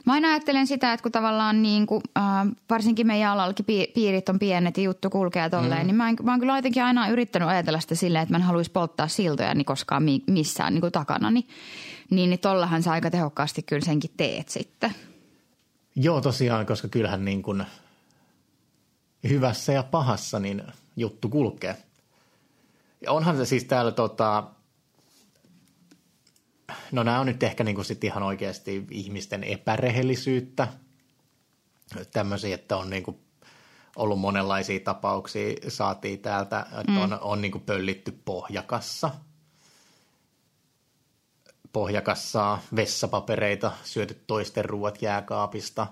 [0.06, 2.24] Mä aina ajattelen sitä, että kun tavallaan niin kuin, äh,
[2.70, 5.88] varsinkin meidän alallakin piirit on pienet ja juttu kulkee tolleen, mm.
[5.88, 8.44] niin mä, en, mä oon kyllä jotenkin aina yrittänyt ajatella sitä silleen, että mä en
[8.44, 11.32] haluaisi polttaa siltoja niin koskaan mi- missään niin kuin takana.
[11.32, 11.48] Niin,
[12.10, 14.96] niin, niin tollahan sä aika tehokkaasti kyllä senkin teet sitten.
[15.96, 17.66] Joo, tosiaan, koska kyllähän niin kuin
[19.30, 20.64] hyvässä ja pahassa niin
[20.96, 21.78] juttu kulkee.
[23.02, 24.44] Ja onhan se siis täällä tota,
[26.92, 30.68] No nämä on nyt ehkä niin kuin sit ihan oikeasti ihmisten epärehellisyyttä.
[32.14, 33.20] Tämmöisiä, että on niin kuin
[33.96, 35.56] ollut monenlaisia tapauksia.
[35.68, 36.98] Saatiin täältä, että mm.
[37.02, 39.12] on, on niin kuin pöllitty pohjakassa.
[41.74, 45.88] Pohjakassaa, vessapapereita, syöty toisten ruuat jääkaapista.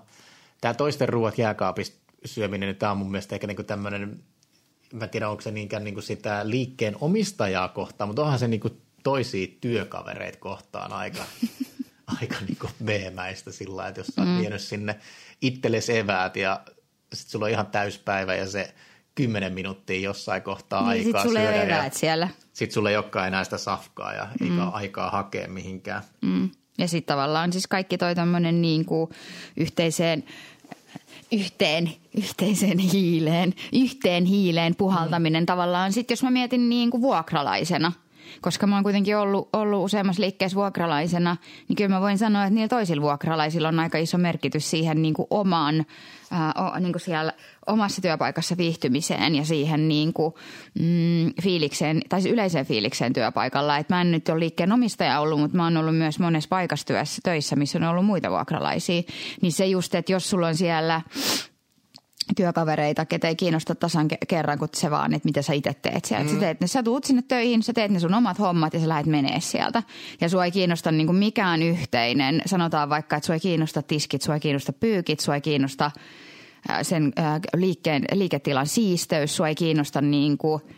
[0.60, 4.22] Tämä toisten ruuat jääkaapista syöminen, niin tämä on mun mielestä ehkä niin kuin tämmöinen,
[4.92, 8.48] mä en tiedä onko se niinkään niin kuin sitä liikkeen omistajaa kohtaan, mutta onhan se
[8.48, 11.24] niin kuin toisia työkavereita kohtaan aika,
[12.20, 14.38] aika niin kuin veemäistä sillä että jos sä oot mm.
[14.38, 14.96] vienyt sinne
[15.42, 16.60] itsellesi eväät ja
[17.12, 18.74] sitten sulla on ihan täyspäivä ja se
[19.14, 21.84] kymmenen minuuttia jossain kohtaa niin, aikaa sit syödä.
[21.84, 22.28] ja siellä.
[22.52, 24.50] Sitten sulla ei olekaan enää sitä safkaa ja mm.
[24.50, 26.02] eikä aikaa hakea mihinkään.
[26.20, 26.50] Mm.
[26.78, 29.10] Ja sitten tavallaan siis kaikki toi tämmöinen niin kuin
[29.56, 30.24] yhteiseen
[31.32, 35.46] yhteen, yhteiseen hiileen, yhteen hiileen puhaltaminen mm.
[35.46, 35.92] tavallaan.
[35.92, 37.92] Sitten jos mä mietin niin kuin vuokralaisena–
[38.40, 41.36] koska mä oon kuitenkin ollut, ollut useammassa liikkeessä vuokralaisena,
[41.68, 45.14] niin kyllä mä voin sanoa, että niillä toisilla vuokralaisilla on aika iso merkitys siihen niin
[45.14, 45.86] kuin omaan,
[46.30, 47.32] ää, niin kuin siellä
[47.66, 50.34] omassa työpaikassa viihtymiseen ja siihen niin kuin,
[50.74, 53.78] mm, fiilikseen, tai siis yleiseen fiilikseen työpaikalla.
[53.78, 56.86] Et mä en nyt ole liikkeen omistaja ollut, mutta mä oon ollut myös monessa paikassa
[56.86, 59.02] työssä, töissä, missä on ollut muita vuokralaisia.
[59.40, 61.00] Niin se just, että jos sulla on siellä
[62.36, 66.24] työkavereita, ketä ei kiinnosta tasan kerran, kun se vaan, että mitä sä itse teet siellä.
[66.24, 66.30] Mm.
[66.30, 68.88] Sä, teet ne, sä tuut sinne töihin, sä teet ne sun omat hommat ja sä
[68.88, 69.82] lähdet menee sieltä.
[70.20, 72.42] Ja sua ei kiinnosta niin kuin mikään yhteinen.
[72.46, 75.90] Sanotaan vaikka, että sua ei kiinnosta tiskit, sua ei kiinnosta pyykit, sua ei kiinnosta
[76.82, 77.12] sen
[77.56, 80.62] liikkeen, liiketilan siisteys, sua ei kiinnosta niin kuin–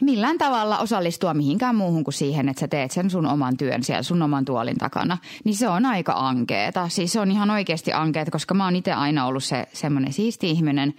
[0.00, 4.02] millään tavalla osallistua mihinkään muuhun kuin siihen, että sä teet sen sun oman työn siellä
[4.02, 6.88] sun oman tuolin takana, niin se on aika ankeeta.
[6.88, 10.50] Siis se on ihan oikeasti ankeeta, koska mä oon itse aina ollut se semmoinen siisti
[10.50, 10.94] ihminen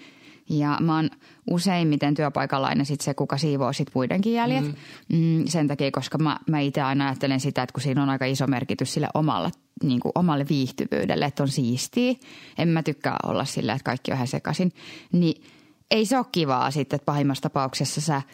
[0.49, 1.09] ja mä oon
[1.49, 4.65] useimmiten työpaikalla aina sit se, kuka siivoo sit muidenkin jäljet.
[4.65, 4.73] Mm.
[5.13, 8.25] Mm, sen takia, koska mä, mä itse aina ajattelen sitä, että kun siinä on aika
[8.25, 9.51] iso merkitys sille omalla,
[9.83, 12.13] niin kuin omalle viihtyvyydelle, että on siistiä.
[12.57, 14.71] En mä tykkää olla sillä, että kaikki on ihan sekaisin.
[15.11, 15.43] Niin
[15.91, 18.21] ei se ole kivaa sitten, että pahimmassa tapauksessa sä–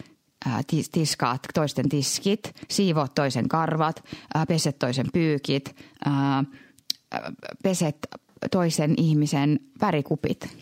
[0.91, 4.03] tiskaat toisten tiskit, siivoat toisen karvat,
[4.47, 5.75] peset toisen pyykit,
[7.63, 8.08] peset
[8.51, 10.58] toisen ihmisen värikupit.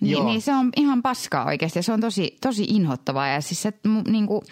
[0.00, 3.72] Niin, niin se on ihan paskaa oikeasti se on tosi, tosi inhottavaa ja siis se
[4.08, 4.42] niin kuin,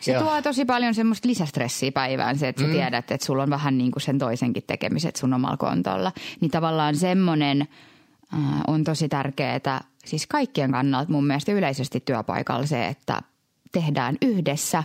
[0.00, 0.22] se Joo.
[0.22, 2.72] tuo tosi paljon semmoista lisästressiä päivään se, että sä mm.
[2.72, 6.12] tiedät, että sulla on vähän niin kuin sen toisenkin tekemiset sun omalla kontolla.
[6.40, 7.68] Niin tavallaan semmoinen
[8.66, 13.20] on tosi tärkeää siis kaikkien kannalta mun mielestä yleisesti työpaikalla se, että
[13.72, 14.82] tehdään yhdessä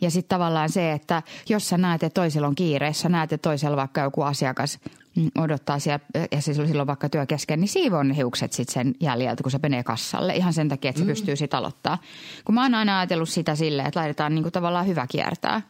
[0.00, 3.76] Ja sitten tavallaan se, että jos sä näet, että toisella on kiireessä, näet, että toisella
[3.76, 4.78] vaikka joku asiakas
[5.16, 6.00] mm, odottaa siellä,
[6.32, 9.58] ja se silloin vaikka työ kesken, niin siivon ne hiukset sitten sen jäljeltä, kun se
[9.62, 10.36] menee kassalle.
[10.36, 11.08] Ihan sen takia, että se mm.
[11.10, 11.98] pystyy sitten aloittaa.
[12.44, 15.62] Kun mä oon aina ajatellut sitä silleen, että laitetaan niin kuin tavallaan hyvä kiertää.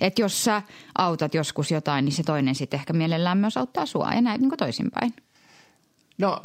[0.00, 0.62] Että jos sä
[0.98, 4.48] autat joskus jotain, niin se toinen sitten ehkä mielellään myös auttaa sua ja näin niin
[4.48, 5.14] kuin toisinpäin.
[6.20, 6.42] No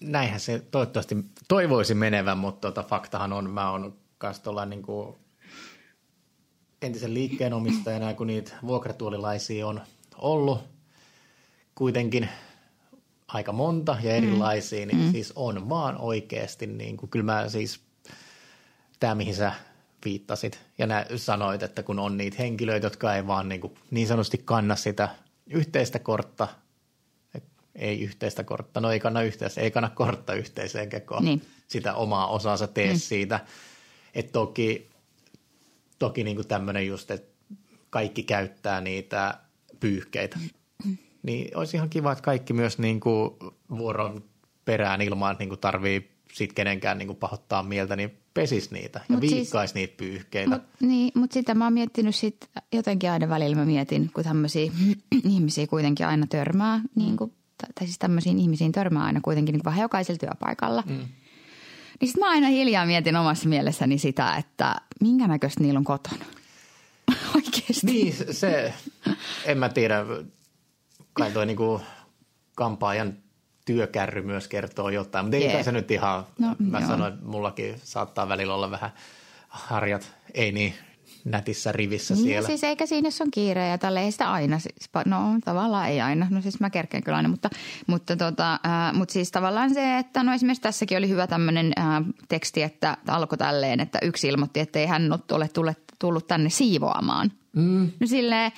[0.00, 1.16] näinhän se toivottavasti
[1.48, 5.16] toivoisi menevän, mutta tota, faktahan on, mä oon kanssa tuolla niin kuin
[6.82, 9.80] entisen liikkeen omistajana, kun niitä vuokratuolilaisia on
[10.16, 10.60] ollut
[11.74, 12.28] kuitenkin
[13.28, 15.12] aika monta ja erilaisia, niin mm.
[15.12, 17.80] siis on vaan oikeasti, niin kuin, kyllä mä siis,
[19.00, 19.52] tämä mihin sä
[20.04, 24.06] viittasit ja nä, sanoit, että kun on niitä henkilöitä, jotka ei vaan niin, kuin, niin
[24.06, 25.08] sanotusti kanna sitä
[25.46, 26.48] yhteistä kortta,
[27.74, 31.42] ei yhteistä kortta, no ei kanna yhteistä, ei kanna kortta yhteiseen kekoon, niin.
[31.68, 32.98] sitä omaa osaansa tee mm.
[32.98, 33.40] siitä.
[34.14, 34.90] Että toki,
[35.98, 37.30] toki niin tämmöinen just, että
[37.90, 39.34] kaikki käyttää niitä
[39.80, 40.38] pyyhkeitä,
[41.22, 43.30] niin olisi ihan kiva, että kaikki myös niin kuin
[43.70, 44.24] vuoron
[44.64, 49.00] perään ilman, että niin kuin tarvii sit kenenkään niin kuin pahoittaa mieltä, niin pesis niitä
[49.08, 50.50] ja mut viikkaisi siis, niitä pyyhkeitä.
[50.50, 54.72] Mut, niin, mutta sitä mä oon miettinyt sit jotenkin aina välillä mä mietin, kun tämmöisiä
[55.32, 57.32] ihmisiä kuitenkin aina törmää, niin kuin
[57.74, 60.82] tai siis tämmöisiin ihmisiin törmää aina kuitenkin niin vähän jokaisella työpaikalla.
[60.86, 61.08] Mm.
[62.00, 66.24] Niin sitten mä aina hiljaa mietin omassa mielessäni sitä, että minkä näköistä niillä on kotona.
[67.34, 67.86] Oikeasti.
[67.86, 68.74] Niin, se,
[69.44, 70.04] en mä tiedä,
[71.12, 71.80] kai toi niinku
[72.54, 73.16] kampaajan
[73.64, 76.88] työkärry myös kertoo jotain, mutta ei se nyt ihan, no, mä joo.
[76.88, 78.90] sanoin, että mullakin saattaa välillä olla vähän
[79.48, 80.74] harjat, ei niin
[81.24, 82.46] nätissä rivissä niin, siellä.
[82.46, 86.00] siis eikä siinä, jos on kiire ja tälle ei sitä aina, siis, no tavallaan ei
[86.00, 87.50] aina, no siis mä kerkeen kyllä aina, mutta,
[87.86, 91.84] mutta, tota, äh, mutta siis tavallaan se, että no esimerkiksi tässäkin oli hyvä tämmöinen äh,
[92.28, 97.32] teksti, että alkoi tälleen, että yksi ilmoitti, että ei hän ole tullut, tullut tänne siivoamaan.
[97.56, 97.90] Mm.
[98.00, 98.52] No silleen,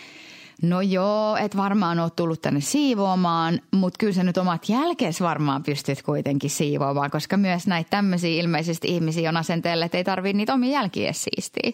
[0.63, 5.63] No joo, et varmaan ole tullut tänne siivoamaan, mutta kyllä sä nyt omat jälkees varmaan
[5.63, 10.55] pystyt kuitenkin siivoamaan, koska myös näitä tämmöisiä ilmeisesti ihmisiä on asenteelle, että ei tarvitse niitä
[10.55, 11.73] omia jälkiä siistiä.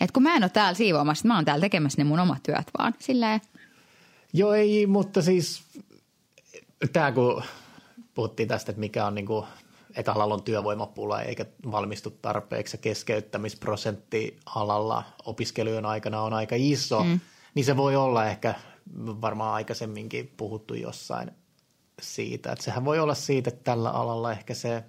[0.00, 2.70] Et kun mä en ole täällä siivoamassa, mä oon täällä tekemässä ne mun omat työt
[2.78, 2.94] vaan.
[2.98, 3.40] Silleen.
[4.32, 5.62] Joo ei, mutta siis
[6.92, 7.42] tämä kun
[8.14, 9.46] puhuttiin tästä, että mikä on niin kuin,
[9.96, 17.04] että alalla on työvoimapula eikä valmistu tarpeeksi ja keskeyttämisprosentti alalla opiskelujen aikana on aika iso,
[17.04, 17.20] mm.
[17.54, 18.54] niin se voi olla ehkä
[18.96, 21.30] varmaan aikaisemminkin puhuttu jossain
[22.00, 24.84] siitä, että sehän voi olla siitä, että tällä alalla ehkä se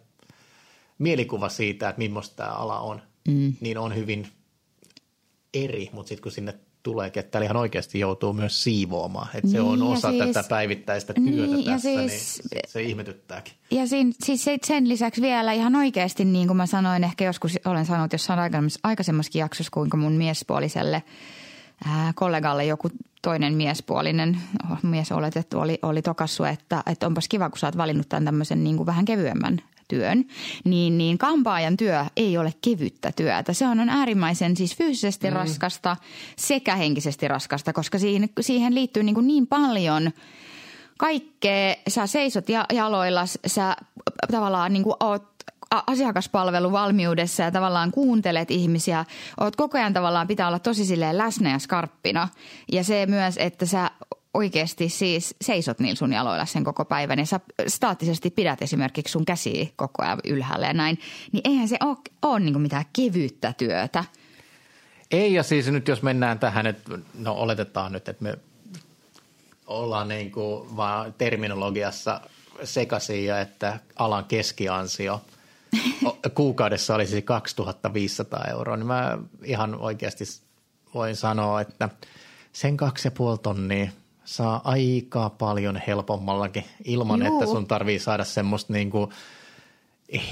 [0.99, 3.53] mielikuva siitä, että millaista tämä ala on, mm.
[3.61, 4.27] niin on hyvin
[5.53, 9.27] eri, mutta sitten kun sinne tulee, että ihan oikeasti joutuu myös siivoamaan.
[9.27, 12.81] Että niin, se on osa siis, tätä päivittäistä työtä niin, tässä, niin siis, niin se
[12.81, 13.53] ihmetyttääkin.
[13.71, 17.85] Ja siinä, siis sen lisäksi vielä ihan oikeasti, niin kuin mä sanoin, ehkä joskus olen
[17.85, 18.39] sanonut jossain
[18.83, 21.03] aikaisemmassakin jaksossa, kuinka mun miespuoliselle
[21.85, 22.89] ää, kollegalle joku
[23.21, 24.37] toinen miespuolinen
[24.83, 28.63] mies oletettu oli, oli tokassu, että, että onpas kiva, kun sä oot valinnut tämän tämmöisen
[28.63, 30.25] niin kuin vähän kevyemmän työn,
[30.63, 33.53] niin, niin kampaajan työ ei ole kevyttä työtä.
[33.53, 35.33] Se on, on äärimmäisen siis fyysisesti mm.
[35.33, 35.97] raskasta
[36.35, 40.11] sekä henkisesti raskasta, koska siihen, siihen liittyy niin, kuin niin paljon
[40.97, 41.75] kaikkea.
[41.87, 43.75] Sä seisot jaloilla, sä
[44.31, 45.29] tavallaan niin kuin oot
[45.71, 49.05] asiakaspalvelun valmiudessa ja tavallaan kuuntelet ihmisiä.
[49.39, 52.27] Oot koko ajan tavallaan pitää olla tosi silleen läsnä ja skarppina.
[52.71, 53.91] Ja se myös, että sä
[54.33, 59.25] oikeasti siis seisot niillä sun jaloilla sen koko päivän ja sä staattisesti pidät esimerkiksi sun
[59.25, 60.99] käsiä koko ajan ylhäällä ja näin,
[61.31, 64.03] niin eihän se ole, ole niin mitään kevyttä työtä.
[65.11, 68.35] Ei ja siis nyt jos mennään tähän, että no oletetaan nyt, että me
[69.67, 72.21] ollaan niin kuin vaan terminologiassa
[72.63, 75.21] sekaisin ja että alan keskiansio
[76.35, 80.23] kuukaudessa olisi 2500 euroa, niin mä ihan oikeasti
[80.93, 81.89] voin sanoa, että
[82.53, 83.89] sen kaksi ja puoli tonnia
[84.29, 87.33] saa aika paljon helpommallakin ilman, Juu.
[87.41, 89.11] että sun tarvii saada semmoista niin kuin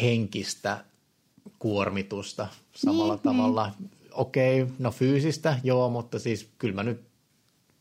[0.02, 0.86] henkistä
[1.60, 3.72] kuormitusta samalla niin, tavalla.
[3.80, 3.92] Niin.
[4.12, 7.02] Okei, okay, no fyysistä, joo, mutta siis kyllä mä nyt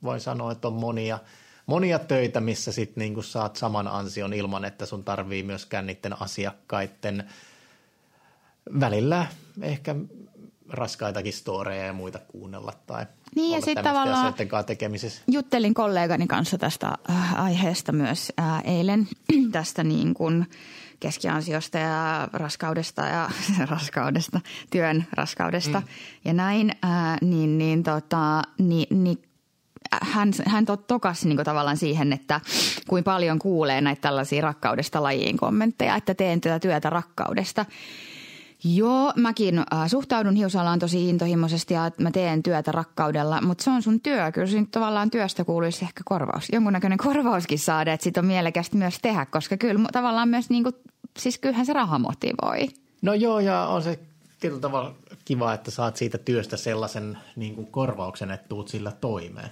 [0.02, 1.18] voin sanoa, että on monia,
[1.66, 6.22] monia töitä, missä sit niin kuin saat saman ansion ilman, että sun tarvii myöskään niiden
[6.22, 7.24] asiakkaiden
[8.80, 9.26] välillä
[9.62, 9.94] ehkä
[10.68, 14.34] raskaitakin storeja ja muita kuunnella tai niin ja sitten tavallaan
[14.66, 15.22] tekemisissä.
[15.30, 19.08] juttelin kollegani kanssa tästä äh, aiheesta myös äh, eilen
[19.52, 20.46] tästä niin kuin
[21.00, 23.30] keskiansiosta ja raskaudesta ja
[23.70, 25.86] raskaudesta, työn raskaudesta mm.
[26.24, 29.22] ja näin, äh, niin, niin, tota, niin, niin
[30.02, 32.40] hän, hän tokasi niin tavallaan siihen, että
[32.88, 37.66] kuin paljon kuulee näitä tällaisia rakkaudesta lajiin kommentteja, että teen tätä työtä rakkaudesta–
[38.74, 43.82] Joo, mäkin äh, suhtaudun hiusalaan tosi intohimoisesti ja mä teen työtä rakkaudella, mutta se on
[43.82, 44.32] sun työ.
[44.32, 46.48] Kyllä siinä tavallaan työstä kuuluisi ehkä korvaus.
[46.52, 50.72] Jonkunnäköinen korvauskin saada, että sit on mielekästä myös tehdä, koska kyllä tavallaan myös niinku,
[51.18, 52.68] siis kyllähän se raha motivoi.
[53.02, 53.98] No joo, ja on se
[54.40, 59.50] tietyllä tavalla kiva, että saat siitä työstä sellaisen niin kuin korvauksen, että tuut sillä toimeen.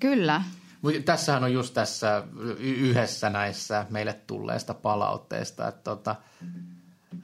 [0.00, 0.42] Kyllä.
[0.82, 2.24] Mut tässähän on just tässä
[2.58, 6.16] yhdessä näissä meille tulleesta palautteesta, että tota,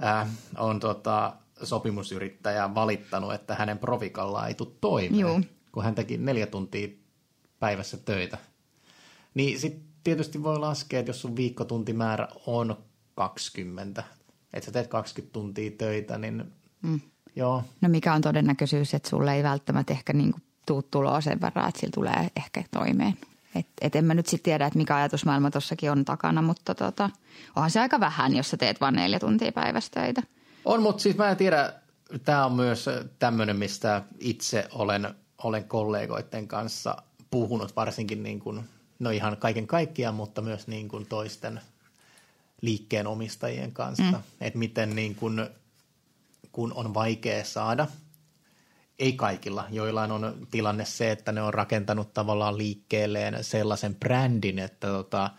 [0.02, 0.28] äh,
[0.59, 5.40] on tota, sopimusyrittäjä valittanut, että hänen provikalla ei tule toimeen, Juu.
[5.72, 6.88] kun hän teki neljä tuntia
[7.61, 8.38] päivässä töitä.
[9.35, 12.76] Niin sitten tietysti voi laskea, että jos sun viikkotuntimäärä on
[13.14, 14.04] 20,
[14.52, 16.44] että sä teet 20 tuntia töitä, niin
[16.83, 17.00] mm.
[17.37, 17.62] joo.
[17.80, 20.35] No mikä on todennäköisyys, että sulle ei välttämättä ehkä niin
[20.66, 23.18] tuu tuloa sen verran, että sillä tulee ehkä toimeen.
[23.54, 27.10] Et, et en mä nyt sitten tiedä, että mikä ajatusmaailma tuossakin on takana, mutta tota,
[27.56, 30.22] onhan se aika vähän, jos sä teet vain neljä tuntia päivästä töitä.
[30.64, 31.72] On, mutta siis mä en tiedä,
[32.24, 32.86] tämä on myös
[33.18, 36.96] tämmöinen, mistä itse olen, olen kollegoiden kanssa
[37.30, 38.64] puhunut, varsinkin niin kuin,
[38.98, 41.60] no ihan kaiken kaikkiaan, mutta myös niin kuin toisten
[42.60, 44.22] liikkeenomistajien kanssa, mm.
[44.40, 45.46] että miten niin kuin,
[46.52, 47.86] kun on vaikea saada–
[48.98, 49.64] ei kaikilla.
[49.70, 55.30] Joillain on tilanne se, että ne on rakentanut tavallaan liikkeelleen sellaisen brändin, että tota,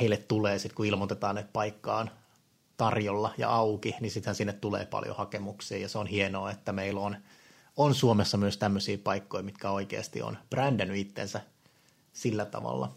[0.00, 2.10] heille tulee sitten, kun ilmoitetaan, että paikka on
[2.76, 7.00] tarjolla ja auki, niin sittenhän sinne tulee paljon hakemuksia ja se on hienoa, että meillä
[7.00, 7.16] on,
[7.76, 11.40] on Suomessa myös tämmöisiä paikkoja, mitkä oikeasti on brändännyt itsensä
[12.12, 12.94] sillä tavalla,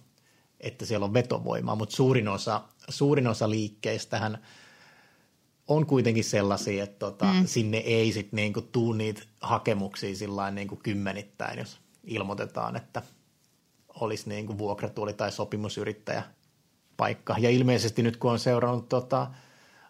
[0.60, 4.38] että siellä on vetovoimaa, mutta suurin osa, suurin osa liikkeistähän–
[5.70, 7.46] on kuitenkin sellaisia, että tota, mm.
[7.46, 13.02] sinne ei sitten niinku tuu niitä hakemuksia sillä niinku kymmenittäin, jos ilmoitetaan, että
[13.90, 16.24] olisi niinku vuokratuoli tai sopimusyrittäjä
[16.98, 17.36] paikka.
[17.40, 19.28] Ja ilmeisesti nyt kun on seurannut tota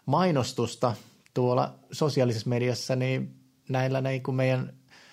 [0.06, 0.94] mainostusta
[1.34, 3.34] tuolla sosiaalisessa mediassa, niin
[3.68, 4.72] näillä kuin meidän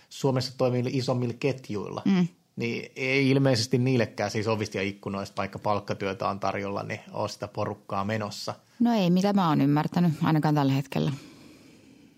[0.10, 2.27] Suomessa toimivilla isommilla ketjuilla, mm.
[2.58, 7.48] Niin ei ilmeisesti niillekään siis ovista ja ikkunoista, vaikka palkkatyötä on tarjolla, niin ole sitä
[7.48, 11.12] porukkaa menossa– No ei, mitä mä oon ymmärtänyt, ainakaan tällä hetkellä.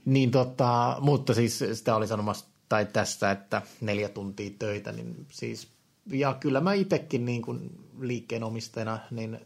[0.06, 5.68] Niin tota, mutta siis sitä oli sanomassa tai tästä, että neljä tuntia töitä, niin siis,
[6.12, 9.40] ja kyllä mä itsekin niin kuin liikkeenomistajana, niin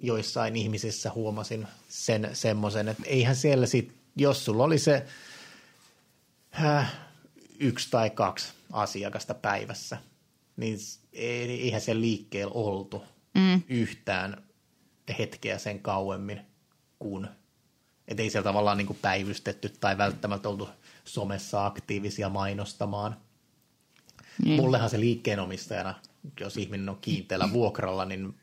[0.00, 5.06] joissain ihmisissä huomasin sen semmoisen, että eihän siellä sit, jos sulla oli se
[6.64, 6.92] äh,
[7.58, 9.96] yksi tai kaksi asiakasta päivässä,
[10.56, 10.78] niin
[11.12, 13.62] eihän se liikkeellä oltu mm.
[13.68, 14.46] yhtään
[15.18, 16.40] hetkeä sen kauemmin
[16.98, 17.28] kuin,
[18.08, 20.68] että ei siellä tavallaan niin kuin päivystetty tai välttämättä oltu
[21.04, 23.16] somessa aktiivisia mainostamaan.
[24.44, 24.60] Niin.
[24.60, 25.94] Mullehan se liikkeenomistajana,
[26.40, 28.34] jos ihminen on kiinteällä vuokralla, niin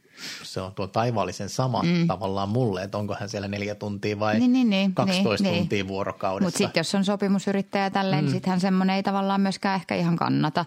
[0.43, 2.07] se on tuo taivaallisen sama mm.
[2.07, 5.77] tavallaan mulle, että onko hän siellä neljä tuntia vai niin, niin, niin, 12 niin, tuntia
[5.77, 5.87] niin.
[5.87, 6.47] vuorokaudessa.
[6.47, 8.25] Mutta sitten jos on sopimusyrittäjä tälleen, mm.
[8.25, 10.65] niin sittenhän semmoinen ei tavallaan myöskään ehkä ihan kannata.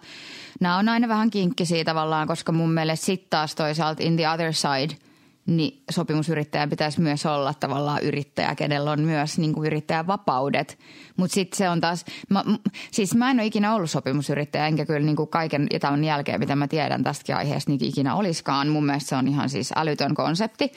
[0.60, 4.52] Nämä on aina vähän kinkkisiä tavallaan, koska mun mielestä sitten taas toisaalta in the other
[4.52, 4.96] side–
[5.46, 10.78] niin sopimusyrittäjä pitäisi myös olla tavallaan yrittäjä, kenellä on myös niin kuin yrittäjän vapaudet.
[11.16, 12.44] Mutta sitten se on taas, mä,
[12.90, 16.56] siis mä en ole ikinä ollut sopimusyrittäjä, enkä kyllä niin kuin kaiken tämän jälkeen, mitä
[16.56, 18.68] mä tiedän tästäkin aiheesta, niin ikinä oliskaan.
[18.68, 20.72] Mun mielestä se on ihan siis älytön konsepti.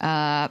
[0.00, 0.50] Ää,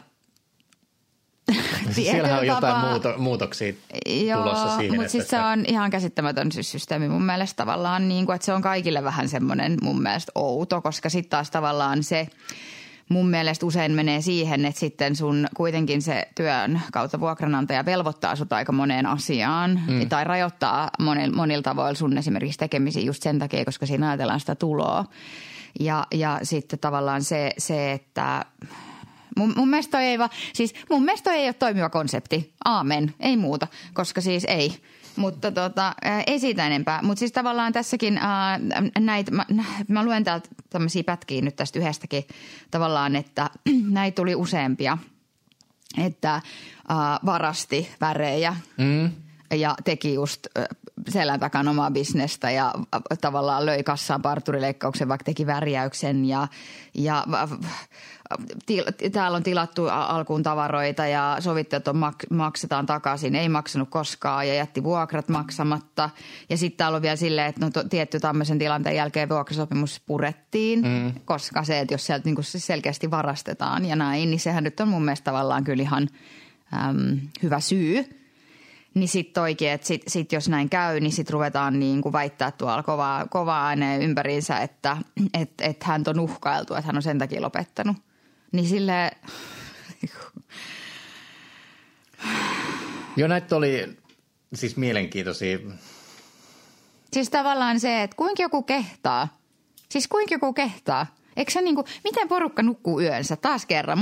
[1.92, 3.74] Siellähän on jotain muuto, muutoksia
[4.06, 4.96] Joo, tulossa siihen.
[4.96, 8.62] mutta siis se on ihan käsittämätön systeemi mun mielestä tavallaan, niin kuin, että se on
[8.62, 12.28] kaikille vähän semmoinen mun mielestä outo, koska sitten taas tavallaan se–
[13.10, 18.54] mun mielestä usein menee siihen, että sitten sun kuitenkin se työn kautta vuokranantaja velvoittaa sut
[18.54, 20.10] aika moneen asiaan mm.
[20.10, 24.56] tai rajoittaa monil, monilla tavoilla sun esimerkiksi tekemisiä just sen takia, koska siinä ajatellaan sitä
[24.56, 25.06] tuloa.
[25.80, 28.46] Ja, ja sitten tavallaan se, se että
[29.38, 32.54] Mun, mun, mielestä ei va, siis mun mielestä ei ole toimiva konsepti.
[32.66, 34.74] Aamen, ei muuta, koska siis ei.
[35.16, 35.96] Mutta tota,
[36.28, 37.02] ei siitä enempää.
[37.02, 38.60] Mutta siis tavallaan tässäkin ää,
[39.00, 39.46] näitä, mä,
[39.88, 42.24] mä luen täältä tämmöisiä pätkiä nyt tästä yhdestäkin
[42.72, 43.50] tavallaan, että
[43.90, 44.98] näitä tuli useampia,
[45.98, 49.12] että ää, varasti värejä mm.
[49.58, 50.48] ja teki just
[51.10, 52.74] selän takana omaa bisnestä ja
[53.22, 56.48] tavallaan löi kassaan parturileikkauksen, vaikka teki värjäyksen ja,
[56.94, 57.26] ja
[58.66, 63.36] til, täällä on tilattu alkuun tavaroita ja sovittu, että mak, maksetaan takaisin.
[63.36, 66.10] Ei maksanut koskaan ja jätti vuokrat maksamatta.
[66.50, 70.82] Ja sitten täällä on vielä silleen, että no, to, tietty tämmöisen tilanteen jälkeen vuokrasopimus purettiin,
[70.82, 71.14] mm.
[71.26, 75.06] koska se, että jos sieltä niin selkeästi varastetaan ja näin, niin sehän nyt on mun
[75.06, 76.08] mielestä tavallaan kyllä ihan
[76.74, 78.06] äm, hyvä syy–
[78.94, 82.52] niin sitten oikein, että sit, sit jos näin käy, niin sitten ruvetaan niin kuin väittää
[82.52, 84.98] tuolla kovaa, kovaa ääneen ympäriinsä, että
[85.34, 87.98] et, et hän on uhkailtu, että hän on sen takia lopettanut.
[88.52, 89.12] Niin sille
[93.18, 93.98] Joo, näitä oli
[94.54, 95.60] siis mielenkiintoisia.
[97.14, 99.38] Siis tavallaan se, että kuinka joku kehtaa.
[99.90, 101.08] Siis kuinka joku kehtaa.
[101.36, 104.00] Eikö se niin kuin, miten porukka nukkuu yönsä taas kerran?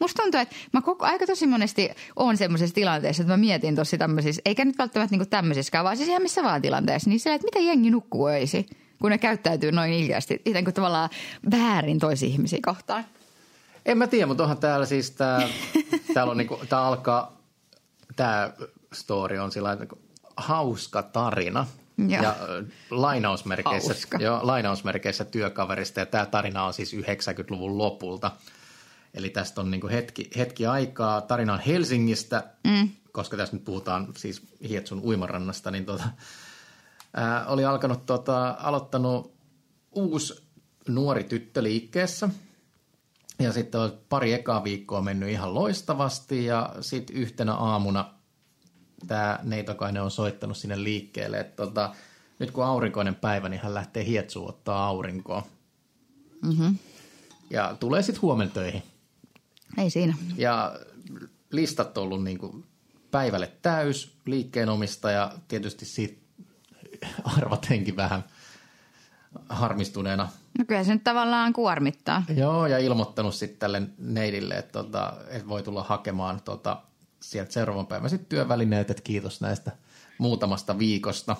[0.00, 3.98] Musta tuntuu, että mä koko aika tosi monesti on semmoisessa tilanteessa, että mä mietin tosi
[3.98, 7.46] tämmöisissä, eikä nyt välttämättä niin tämmöisissä, vaan siis ihan missä vaan tilanteessa, niin se, että
[7.46, 8.66] miten jengi nukkuu öisi,
[9.00, 11.10] kun ne käyttäytyy noin ilkeästi, ikään kuin tavallaan
[11.50, 13.04] väärin toisi ihmisiä kohtaan.
[13.86, 15.48] En mä tiedä, mutta onhan täällä siis tää,
[16.14, 17.36] täällä on niinku, tää alkaa,
[18.16, 18.52] tää
[18.92, 19.98] story on sillä niinku
[20.36, 21.66] hauska tarina.
[22.08, 22.36] Ja, ja
[22.90, 28.30] lainausmerkeissä, jo, lainausmerkeissä työkaverista ja tämä tarina on siis 90-luvun lopulta.
[29.14, 31.20] Eli tästä on niinku hetki, hetki aikaa.
[31.20, 32.88] Tarina on Helsingistä, mm.
[33.12, 36.04] koska tässä nyt puhutaan siis Hietsun uimarannasta, niin tota,
[37.14, 39.34] ää, oli alkanut tota, aloittanut
[39.92, 40.42] uusi
[40.88, 42.28] nuori tyttö liikkeessä–
[43.42, 48.14] ja sitten on pari ekaa viikkoa mennyt ihan loistavasti ja sitten yhtenä aamuna
[49.06, 51.94] tämä Neitokainen on soittanut sinne liikkeelle, että tota,
[52.38, 55.46] nyt kun aurinkoinen päivä, niin hän lähtee hietsuun ottaa aurinkoa.
[56.42, 56.78] Mm-hmm.
[57.50, 58.82] Ja tulee sitten huomenna töihin.
[59.78, 60.14] Ei siinä.
[60.36, 60.78] Ja
[61.50, 62.64] listat on ollut niin kuin
[63.10, 66.22] päivälle täys, liikkeenomistaja tietysti siitä
[67.36, 68.24] arvatenkin vähän
[69.48, 70.28] harmistuneena–
[70.58, 72.22] No kyllä se nyt tavallaan kuormittaa.
[72.36, 76.82] Joo, ja ilmoittanut sitten tälle neidille, että, tota, että voi tulla hakemaan tota,
[77.22, 79.72] sieltä seuraavan päivän sitten työvälineet, että kiitos näistä
[80.18, 81.36] muutamasta viikosta.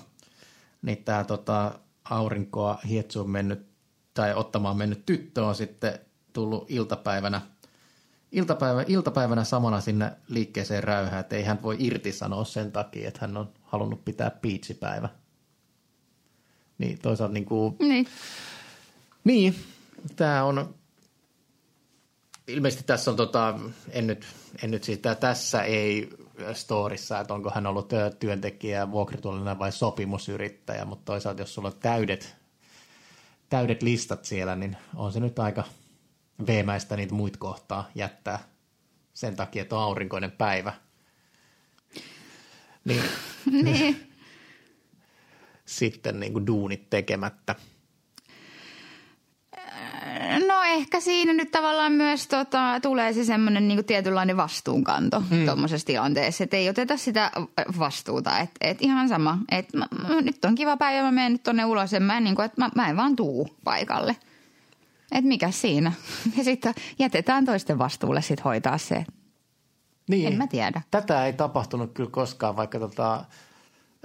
[0.82, 3.66] Niin tämä tota, aurinkoa hietsuun mennyt
[4.14, 5.98] tai ottamaan mennyt tyttö on sitten
[6.32, 7.40] tullut iltapäivänä,
[8.32, 13.36] iltapäivä, iltapäivänä samana sinne liikkeeseen räyhään, että ei hän voi irtisanoa sen takia, että hän
[13.36, 15.08] on halunnut pitää piitsipäivä.
[16.78, 18.06] Niin toisaalta niin kuin, niin
[19.24, 19.54] niin,
[20.16, 20.74] tämä on,
[22.52, 23.58] ilmeisesti tässä on, tota,
[23.90, 24.26] en nyt,
[24.62, 26.10] en nyt siitä, tässä ei
[26.52, 27.88] storissa, että onko hän ollut
[28.20, 32.36] työntekijä, vuokratuolinen vai sopimusyrittäjä, mutta toisaalta jos sulla on täydet,
[33.48, 35.64] täydet listat siellä, niin on se nyt aika
[36.46, 38.38] veemäistä niitä muita kohtaa jättää
[39.14, 40.72] sen takia, että on aurinkoinen päivä.
[42.84, 43.04] Niin.
[43.64, 44.08] niin.
[45.64, 47.54] Sitten niin kuin duunit tekemättä.
[50.48, 55.44] No ehkä siinä nyt tavallaan myös tota, tulee se semmoinen niin tietynlainen vastuunkanto mm.
[55.44, 57.30] tuommoisessa tilanteessa, että ei oteta sitä
[57.78, 58.38] vastuuta.
[58.38, 59.78] Että et ihan sama, että
[60.22, 62.60] nyt on kiva päivä, mä menen nyt tuonne ulos, ja mä en, niin kuin, että
[62.60, 64.16] mä, mä en vaan tuu paikalle.
[65.12, 65.92] Että mikä siinä?
[66.36, 69.04] Ja sitten jätetään toisten vastuulle sit hoitaa se.
[70.08, 70.26] Niin.
[70.26, 70.82] En mä tiedä.
[70.90, 73.24] Tätä ei tapahtunut kyllä koskaan, vaikka tota,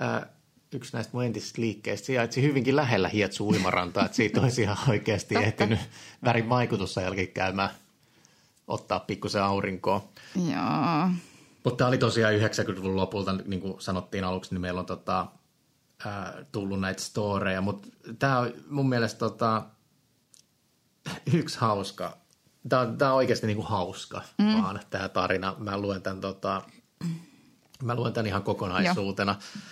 [0.01, 0.30] äh,
[0.72, 5.36] yksi näistä mun entisistä liikkeistä sijaitsi hyvinkin lähellä Hietsu uimarantaa, että siitä olisi ihan oikeasti
[5.36, 5.80] ehtinyt
[6.24, 7.70] värin vaikutussa jälkeen käymään
[8.68, 10.09] ottaa pikkusen aurinkoa.
[10.36, 11.09] Joo.
[11.63, 15.28] Mutta tämä oli tosiaan 90-luvun lopulta, niin kuin sanottiin aluksi, niin meillä on tota,
[16.05, 17.88] ää, tullut näitä storeja, mutta
[18.20, 19.63] tämä on mun mielestä tota,
[21.34, 22.18] yksi hauska,
[22.70, 24.61] tämä on, tämä on oikeasti niin kuin hauska mm.
[24.61, 25.55] vaan tämä tarina.
[25.57, 26.61] Mä luen tämän, tota,
[27.84, 29.32] mä luen tämän ihan kokonaisuutena.
[29.32, 29.63] Joo.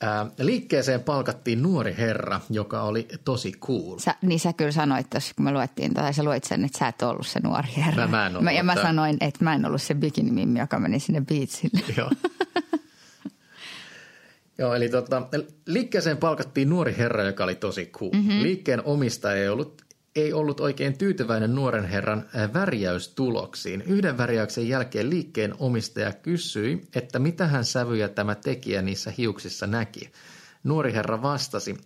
[0.00, 3.98] Ää, liikkeeseen palkattiin nuori herra, joka oli tosi cool.
[3.98, 6.88] Sä, niin sä kyllä sanoit tuossa, kun me luettiin, tai sä luit sen, että sä
[6.88, 8.06] et ollut se nuori herra.
[8.06, 10.78] Mä, mä en ollut, mä, ja mä sanoin, että mä en ollut se bikinimimmi, joka
[10.78, 11.80] meni sinne biitsille.
[11.96, 12.10] Joo.
[14.58, 15.22] Joo, eli tota,
[15.66, 18.10] liikkeeseen palkattiin nuori herra, joka oli tosi cool.
[18.12, 18.42] Mm-hmm.
[18.42, 19.82] Liikkeen omistaja ei ollut
[20.16, 23.82] ei ollut oikein tyytyväinen nuoren herran äh, värjäystuloksiin.
[23.82, 30.12] Yhden värjäyksen jälkeen liikkeen omistaja kysyi, että mitä hän sävyjä tämä tekijä niissä hiuksissa näki.
[30.64, 31.76] Nuori herra vastasi,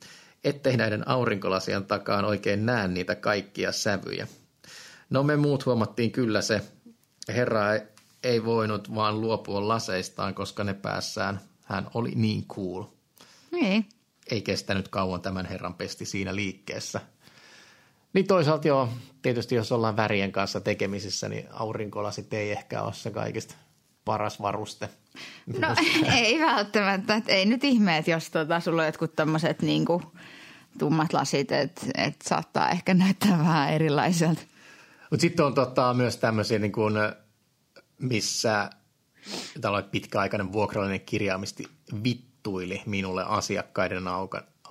[0.45, 4.27] ettei näiden aurinkolasien takaan oikein näe niitä kaikkia sävyjä.
[5.11, 6.61] No me muut huomattiin kyllä se.
[7.29, 7.63] Herra
[8.23, 12.85] ei voinut vaan luopua laseistaan, koska ne päässään hän oli niin cool.
[13.53, 13.87] Niin.
[14.31, 17.01] Ei kestänyt kauan tämän herran pesti siinä liikkeessä–
[18.13, 18.89] niin toisaalta joo,
[19.23, 23.55] tietysti jos ollaan värien kanssa tekemisissä, niin aurinkolasit ei ehkä ole se kaikista
[24.05, 24.89] paras varuste.
[25.59, 25.69] No
[26.17, 29.85] ei välttämättä, että ei nyt ihme, että jos tota, sulla on jotkut tämmöiset niin
[30.79, 34.43] tummat lasit, että et saattaa ehkä näyttää vähän erilaiselta.
[35.11, 36.95] Mutta sitten on tota, myös tämmöisiä, niin kuin,
[37.99, 38.71] missä
[39.61, 41.69] tällainen pitkäaikainen vuokrallinen kirjaamisti
[42.05, 44.09] vittuili minulle asiakkaiden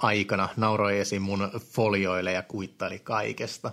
[0.02, 3.72] aikana nauroi esiin mun folioille ja kuittaili kaikesta.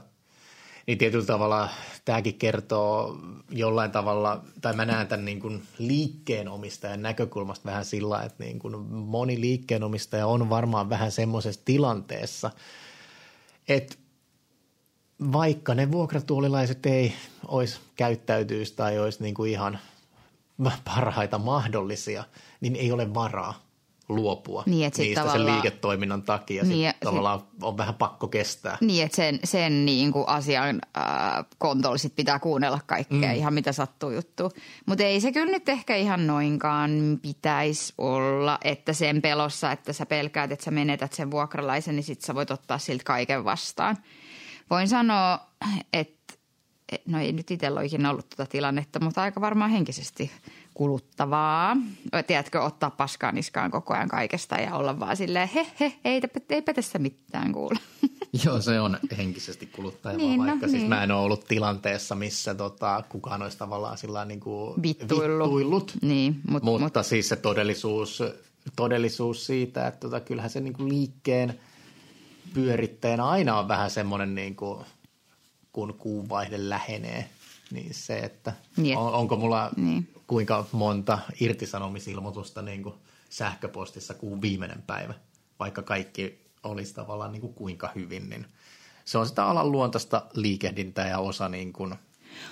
[0.86, 1.68] Niin tietyllä tavalla
[2.04, 3.18] tämäkin kertoo
[3.50, 8.76] jollain tavalla, tai mä näen tämän niin kuin liikkeenomistajan näkökulmasta vähän sillä, että niin kuin
[8.90, 12.50] moni liikkeenomistaja on varmaan vähän semmoisessa tilanteessa,
[13.68, 13.96] että
[15.32, 17.12] vaikka ne vuokratuolilaiset ei
[17.48, 19.78] olisi käyttäytyisi tai olisi niin kuin ihan
[20.84, 22.24] parhaita mahdollisia,
[22.60, 23.67] niin ei ole varaa
[24.08, 26.64] luopua Niin, että sit niistä sen liiketoiminnan takia.
[26.64, 28.78] Niin, sit tavallaan on vähän pakko kestää.
[28.80, 33.36] Niin, että sen, sen niin kuin asian äh, kontolla sit pitää kuunnella kaikkea, mm.
[33.36, 34.50] ihan mitä sattuu juttu.
[34.86, 40.06] Mutta ei se kyllä nyt ehkä ihan noinkaan pitäisi olla, että sen pelossa, että sä
[40.06, 43.96] pelkäät, että sä menetät sen vuokralaisen, niin sit sä voit ottaa siltä kaiken vastaan.
[44.70, 45.38] Voin sanoa,
[45.92, 46.34] että
[47.06, 50.30] no ei nyt itsellä ole ikinä ollut tuota tilannetta, mutta aika varmaan henkisesti
[50.78, 51.76] kuluttavaa.
[52.26, 56.74] Tiedätkö, ottaa paskaa niskaan koko ajan kaikesta ja olla vaan silleen, he he, eipä, eipä
[56.74, 57.78] tässä mitään kuule.
[58.44, 60.88] Joo, se on henkisesti kuluttajaa, Niin, no, vaikka siis niin.
[60.88, 65.48] mä en ole ollut tilanteessa, missä tota, kukaan olisi tavallaan sillä niin kuin Vittuillut.
[65.48, 65.92] vittuillut.
[66.02, 68.22] Niin, mut, Mutta mut, siis se todellisuus,
[68.76, 71.60] todellisuus siitä, että tota, kyllähän se niin kuin liikkeen
[72.54, 74.78] pyörittäjänä aina on vähän semmoinen, niin kuin,
[75.72, 77.28] kun kuunvaihde lähenee,
[77.70, 80.08] niin se, että Niin, on, onko mulla niin.
[80.28, 82.94] Kuinka monta irtisanomisilmoitusta niin kuin
[83.30, 85.14] sähköpostissa kuun viimeinen päivä,
[85.58, 88.46] vaikka kaikki olisi tavallaan niin kuin kuinka hyvin, niin
[89.04, 91.94] se on sitä alan luontaista liikehdintää ja osa niin kuin,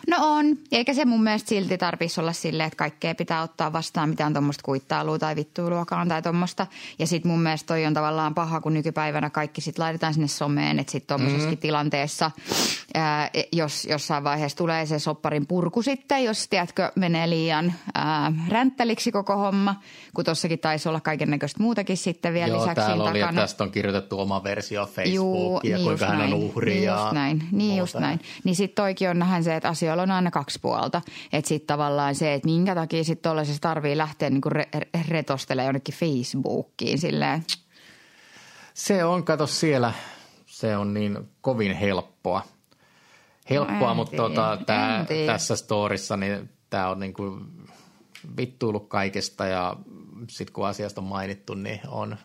[0.08, 4.08] No on, eikä se mun mielestä silti tarvitsisi olla silleen, että kaikkea pitää ottaa vastaan
[4.08, 6.66] mitään tuommoista kuittailua tai vittuiluakaan tai tuommoista.
[6.98, 10.78] Ja sitten mun mielestä toi on tavallaan paha, kun nykypäivänä kaikki sit laitetaan sinne someen,
[10.78, 11.60] että sitten tuommoisessakin mm.
[11.60, 12.30] tilanteessa,
[12.94, 19.12] ää, jos jossain vaiheessa tulee se sopparin purku sitten, jos tiedätkö, menee liian ää, ränttäliksi
[19.12, 19.80] koko homma,
[20.14, 23.40] kun tossakin taisi olla kaiken näköistä muutakin sitten vielä Joo, lisäksi täällä oli, takana.
[23.40, 27.00] tästä on kirjoitettu oma versio Juu, Facebookiin ja niin kuinka hän on uhri niin ja
[27.00, 27.38] just näin.
[27.38, 27.78] Niin muuta.
[27.78, 28.20] just näin.
[28.44, 31.02] Niin sitten toikin on nähän se, että asioilla on aina kaksi puolta.
[31.32, 35.66] Että sitten tavallaan se, että minkä takia sitten tuollaisessa tarvii lähteä niinku re- re- retostelemaan
[35.66, 37.44] jonnekin Facebookiin silleen.
[38.74, 39.92] Se on, kato siellä,
[40.46, 42.42] se on niin kovin helppoa.
[43.50, 47.40] Helppoa, No mutta tota, tää, tässä storissa niin tämä on niinku
[48.36, 49.76] vittuillut kaikesta ja
[50.28, 52.16] sitten kun asiasta on mainittu, niin on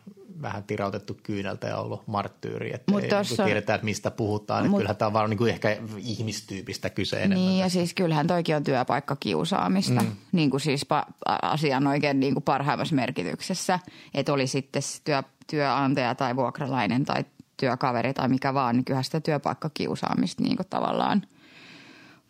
[0.41, 4.69] vähän tirautettu kyyneltä ja ollut marttyyri, että Mut ei tossa- niinku tiedetään, että mistä puhutaan.
[4.69, 7.37] Mut, kyllähän tämä on vaan niinku ehkä ihmistyypistä kyse enemmän.
[7.37, 10.01] Niin ja siis kyllähän toikin on työpaikkakiusaamista.
[10.01, 10.15] Mm.
[10.31, 11.11] Niin kuin siis pa-
[11.41, 13.79] asian oikein niin kuin parhaimmassa merkityksessä.
[14.13, 17.25] Että oli sitten työ, työnantaja tai vuokralainen tai
[17.57, 21.21] työkaveri tai mikä vaan, niin kyllähän sitä työpaikkakiusaamista niin kuin tavallaan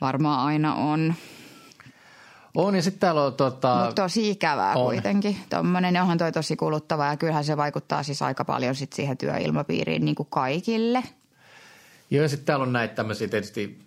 [0.01, 1.14] varmaan aina on.
[2.56, 4.86] On ja sitten täällä on tota, Mutta tosi ikävää on.
[4.86, 5.38] kuitenkin.
[5.49, 10.06] Tommonen, onhan toi tosi kuluttavaa ja kyllähän se vaikuttaa siis aika paljon sit siihen työilmapiiriin
[10.06, 11.04] niin kuin kaikille.
[12.12, 13.80] Joo, ja sitten täällä on näitä tämmöisiä tietysti,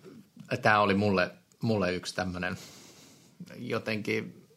[0.61, 2.57] tämä oli mulle, mulle yksi tämmöinen
[3.57, 4.47] jotenkin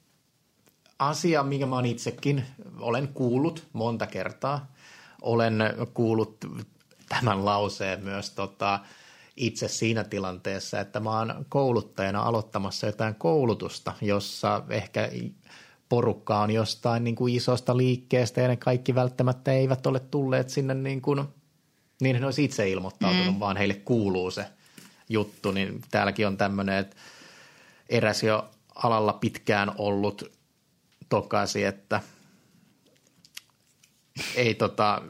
[0.99, 2.45] asia, minkä mä oon itsekin,
[2.79, 4.73] olen kuullut monta kertaa.
[5.23, 5.59] Olen
[5.95, 6.37] kuullut
[7.09, 8.81] tämän lauseen myös tota,
[9.39, 15.11] itse siinä tilanteessa, että mä oon kouluttajana aloittamassa jotain koulutusta, jossa ehkä
[15.89, 20.74] porukka on jostain niin kuin isosta liikkeestä ja ne kaikki välttämättä eivät ole tulleet sinne
[20.74, 21.24] niin kuin
[22.01, 23.41] niin he olisi itse ilmoittautunut, mm.
[23.41, 24.45] vaan heille kuuluu se
[25.09, 25.51] juttu.
[25.51, 26.97] Niin täälläkin on tämmöinen, että
[27.89, 30.32] eräs jo alalla pitkään ollut
[31.09, 32.01] tokasi, että
[34.34, 35.03] ei tota,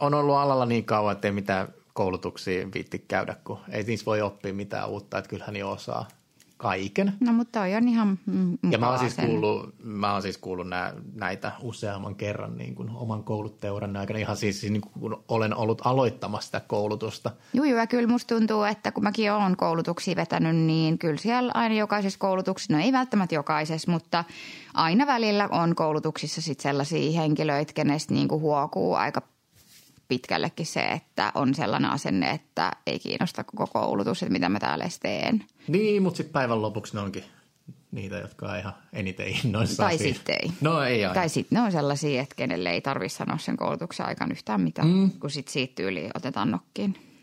[0.00, 4.20] on ollut alalla niin kauan, että ei mitään koulutuksia viitti käydä, kun ei niissä voi
[4.20, 6.08] oppia mitään uutta, että kyllähän jo osaa
[6.56, 7.12] kaiken.
[7.20, 10.68] No mutta toi on ihan mm, Ja mä oon siis kuullut, mä oon siis kuullut
[10.68, 14.18] nää, näitä useamman kerran niin kuin oman kouluttajauran aikana.
[14.18, 17.30] Ihan siis niin kuin, kun olen ollut aloittamassa sitä koulutusta.
[17.52, 21.52] Joo, joo, ja kyllä musta tuntuu, että kun mäkin olen koulutuksia vetänyt, niin kyllä siellä
[21.54, 24.24] aina jokaisessa koulutuksessa, no ei välttämättä jokaisessa, mutta
[24.74, 29.22] aina välillä on koulutuksissa sit sellaisia henkilöitä, kenestä niin kuin huokuu aika
[30.08, 34.84] pitkällekin se, että on sellainen asenne, että ei kiinnosta koko koulutus, että mitä mä täällä
[34.84, 35.44] edes teen.
[35.68, 37.24] Niin, mutta sitten päivän lopuksi ne onkin
[37.90, 39.90] niitä, jotka on ihan eniten innoissaan.
[39.90, 40.50] Tai sitten ei.
[40.60, 41.14] No ei aina.
[41.14, 44.88] Tai sitten ne on sellaisia, että kenelle ei tarvitse sanoa sen koulutuksen aikana yhtään mitään,
[44.88, 45.10] mm.
[45.10, 47.15] kun sitten siitä yli otetaan nokkiin.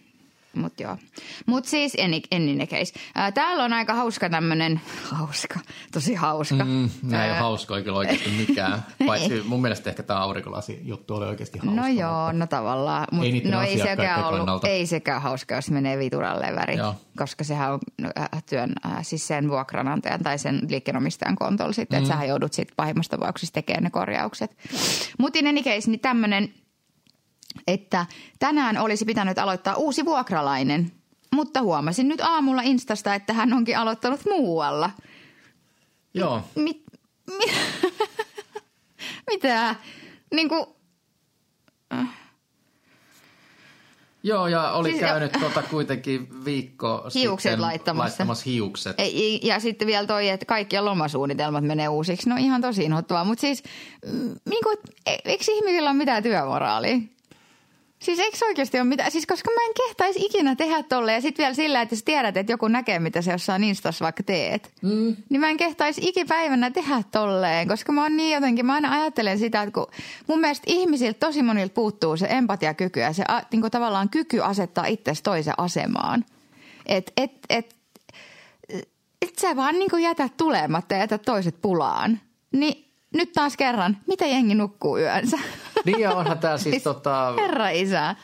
[0.56, 0.98] Mutta joo.
[1.46, 2.94] Mutta siis en in case.
[3.16, 4.82] Ää, Täällä on aika hauska tämmöinen,
[5.12, 5.60] hauska,
[5.92, 6.66] tosi hauska.
[6.66, 8.86] Mm, nämä ei ole kyllä oikeasti mikään.
[9.08, 11.82] Paitsi mun mielestä ehkä tämä aurinkolasi juttu oli oikeasti hauska.
[11.82, 13.08] No joo, no tavallaan.
[13.12, 14.68] Mut, Ei no ei sekään, ollut, kannalta.
[14.68, 16.96] ei sekään hauska, jos menee vituralle väri, Joo.
[17.18, 22.04] koska sehän on äh, työn, äh, siis sen vuokranantajan tai sen liikkeenomistajan kontolla sitten, Mm.
[22.04, 24.58] että sähän joudut sitten pahimmassa tapauksessa tekemään ne korjaukset.
[25.20, 26.54] Mutta in any case, niin tämmöinen,
[27.68, 28.06] että
[28.40, 30.92] tänään olisi pitänyt aloittaa uusi vuokralainen,
[31.36, 34.90] mutta huomasin nyt aamulla Instasta, että hän onkin aloittanut muualla.
[36.14, 36.84] Joo, Mit,
[37.28, 37.46] mi,
[39.32, 39.76] mitä?
[40.32, 40.66] Niin kuin,
[44.26, 45.40] Joo, ja oli siis käynyt jo...
[45.40, 48.04] tota kuitenkin viikko hiukset sitten laittamassa.
[48.04, 48.96] laittamassa hiukset.
[48.98, 52.30] Ei, ja sitten vielä toi, että kaikki lomasuunnitelmat menee uusiksi.
[52.30, 53.64] No ihan tosi inhottavaa, mutta siis
[54.06, 56.98] mm, niin kuin, e, eikö ihmisillä ole mitään työmoraalia?
[58.04, 59.12] Siis eikö oikeasti ole mitään?
[59.12, 62.38] Siis koska mä en kehtaisi ikinä tehdä tolle ja sitten vielä sillä, että jos tiedät,
[62.38, 65.16] että joku näkee, mitä se jossain Instassa vaikka teet, mm.
[65.30, 69.40] niin mä en kehtaisi ikipäivänä tehdä tolleen, koska mä oon niin jotenkin, mä aina ajattelen
[69.40, 69.88] sitä, että kun
[70.28, 74.86] mun mielestä ihmisiltä tosi monilta puuttuu se empatiakyky ja se niin kuin tavallaan kyky asettaa
[74.86, 76.26] itsesi toisen asemaan.
[76.86, 77.76] Että et, et,
[79.22, 82.20] et sä vaan niin kuin jätät tulematta ja jätät toiset pulaan.
[82.52, 85.38] Niin nyt taas kerran, mitä jengi nukkuu yönsä?
[85.86, 87.34] Niin ja onhan tämä siis tota...
[87.38, 88.16] Herra isä.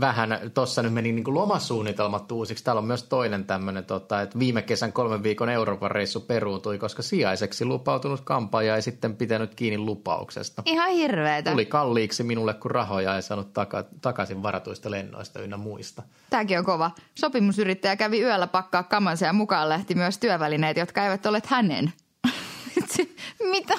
[0.00, 2.64] Vähän, tuossa nyt meni niin kuin lomasuunnitelmat uusiksi.
[2.64, 7.02] Täällä on myös toinen tämmöinen, tota, että viime kesän kolmen viikon Euroopan reissu peruutui, koska
[7.02, 10.62] sijaiseksi lupautunut kampaaja ei sitten pitänyt kiinni lupauksesta.
[10.66, 11.50] Ihan hirveetä.
[11.50, 16.02] Tuli kalliiksi minulle, kun rahoja ei saanut taka- takaisin varatuista lennoista ynnä muista.
[16.30, 16.90] Tämäkin on kova.
[17.14, 21.92] Sopimusyrittäjä kävi yöllä pakkaa kamansa ja mukaan lähti myös työvälineet, jotka eivät ole hänen.
[23.50, 23.74] Mitä?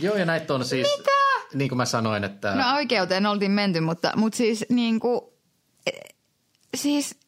[0.00, 1.10] Joo, ja näitä on siis, Mitä?
[1.54, 2.54] niin kuin mä sanoin, että...
[2.54, 5.20] No oikeuteen oltiin menty, mutta, mutta siis niin kuin,
[5.86, 5.90] e,
[6.74, 7.18] siis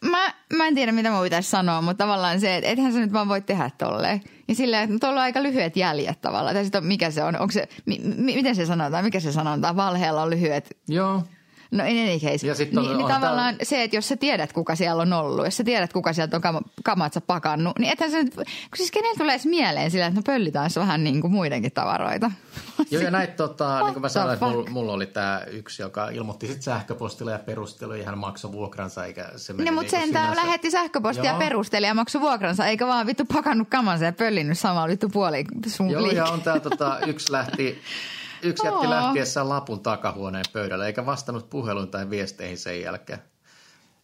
[0.00, 3.12] mä, mä en tiedä, mitä mä pitäisi sanoa, mutta tavallaan se, että ethän sä nyt
[3.12, 4.20] vaan voi tehdä tolleen.
[4.48, 6.54] Ja sillä, että tuolla on aika lyhyet jäljet tavallaan.
[6.54, 7.36] Tai sitten mikä se on?
[7.36, 9.04] Onko se, mi, miten se sanotaan?
[9.04, 9.76] Mikä se sanotaan?
[9.76, 10.76] Valheella on lyhyet.
[10.88, 11.22] Joo.
[11.70, 12.46] No in any case.
[12.46, 13.64] Ja sit on, niin, niin tavallaan täällä...
[13.64, 16.42] se, että jos sä tiedät, kuka siellä on ollut, jos sä tiedät, kuka sieltä on
[16.42, 18.34] kam- kamatsa pakannut, niin ethän sä nyt,
[18.76, 22.30] siis kenellä tulee edes mieleen sillä, että no pöllitään vähän niin kuin muidenkin tavaroita.
[22.90, 26.08] Joo ja näitä tota, niin kuin mä sanoin, että mulla, mulla oli tämä yksi, joka
[26.08, 30.12] ilmoitti sitten sähköpostilla ja perusteli ja hän maksoi vuokransa eikä se meni No mutta niin
[30.12, 34.58] sen lähetti sähköpostia ja perusteli ja maksoi vuokransa eikä vaan vittu pakannut kamansa ja pöllinyt
[34.58, 36.16] samaa vittu puoli sun Joo liike.
[36.16, 37.78] ja on tää tota, yksi lähti
[38.42, 43.18] Yksi jätti lähtiessään lapun takahuoneen pöydälle, eikä vastannut puheluun tai viesteihin sen jälkeen.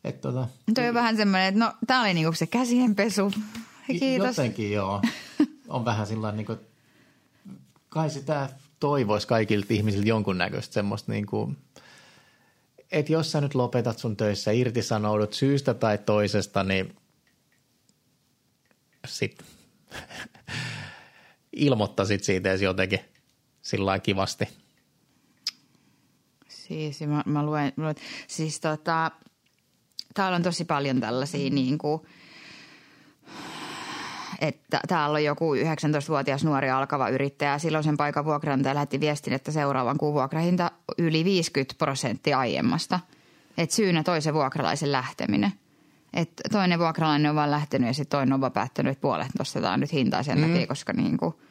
[0.04, 3.32] Et tota, Toi on vähän semmoinen, että no tää oli niinku se käsienpesu.
[3.86, 4.26] Kiitos.
[4.26, 5.02] Jotenkin joo.
[5.68, 6.56] On vähän sillä niinku,
[7.88, 8.48] kai sitä
[8.80, 11.54] toivoisi kaikilta ihmisiltä jonkunnäköistä semmoista niinku,
[12.92, 16.96] että jos sä nyt lopetat sun töissä, irtisanoudut syystä tai toisesta, niin
[19.06, 19.44] sit
[21.52, 23.00] ilmoittaisit siitä edes jotenkin
[23.62, 24.48] sillä kivasti.
[26.48, 27.94] Siis mä, mä luen, luen,
[28.26, 29.10] siis tota,
[30.14, 32.02] täällä on tosi paljon tällaisia niin kuin,
[34.40, 37.58] että täällä on joku 19-vuotias nuori alkava yrittäjä.
[37.58, 43.00] Silloin sen paikan vuokranantaja lähetti viestin, että seuraavan kuun vuokrahinta yli 50 prosenttia aiemmasta.
[43.58, 45.52] Että syynä toisen vuokralaisen lähteminen.
[46.12, 49.80] että toinen vuokralainen on vaan lähtenyt ja sitten toinen on vaan päättänyt, että puolet nostetaan
[49.80, 50.46] nyt hintaa sen mm.
[50.46, 51.34] takia, koska niin kuin–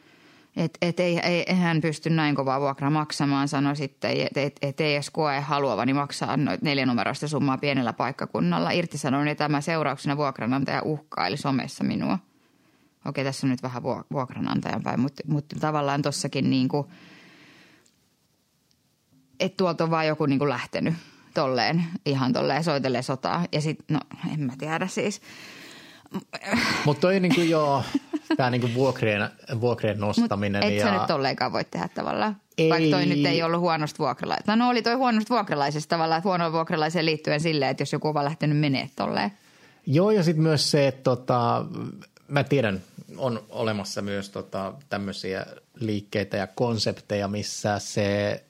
[0.56, 4.80] että et ei, ei, hän pysty näin kovaa vuokraa maksamaan, sanoi sitten, että et, et
[4.80, 8.70] ei edes koe haluavani maksaa noit neljänumeroista summaa pienellä paikkakunnalla.
[8.70, 12.18] Irtisanoin ja tämä seurauksena vuokranantaja uhkaili somessa minua.
[13.06, 13.82] Okei, tässä on nyt vähän
[14.12, 16.86] vuokranantajan päin, mutta, mutta tavallaan tossakin niin kuin,
[19.40, 20.94] että tuolta on vaan joku niin kuin lähtenyt
[21.34, 23.44] tolleen, ihan tolleen soitelee sotaa.
[23.52, 24.00] Ja sitten, no
[24.32, 25.20] en mä tiedä siis.
[26.84, 27.82] Mutta toi niin kuin joo,
[28.36, 29.28] tämä niinku vuokrien,
[29.60, 30.64] vuokrien nostaminen.
[30.64, 30.84] Mut et ja...
[30.84, 32.36] sä nyt tolleenkaan voi tehdä tavallaan.
[32.58, 32.70] Ei.
[32.70, 34.56] Vaikka toi nyt ei ollut huonosta vuokralaisesta.
[34.56, 38.14] No oli toi huonosta vuokralaisesta tavallaan, että huonoa vuokralaiseen liittyen silleen, että jos joku on
[38.14, 39.32] vaan lähtenyt menee tolleen.
[39.86, 41.64] Joo ja sitten myös se, että tota,
[42.28, 42.82] mä tiedän,
[43.16, 48.44] on olemassa myös tota, tämmöisiä liikkeitä ja konsepteja, missä se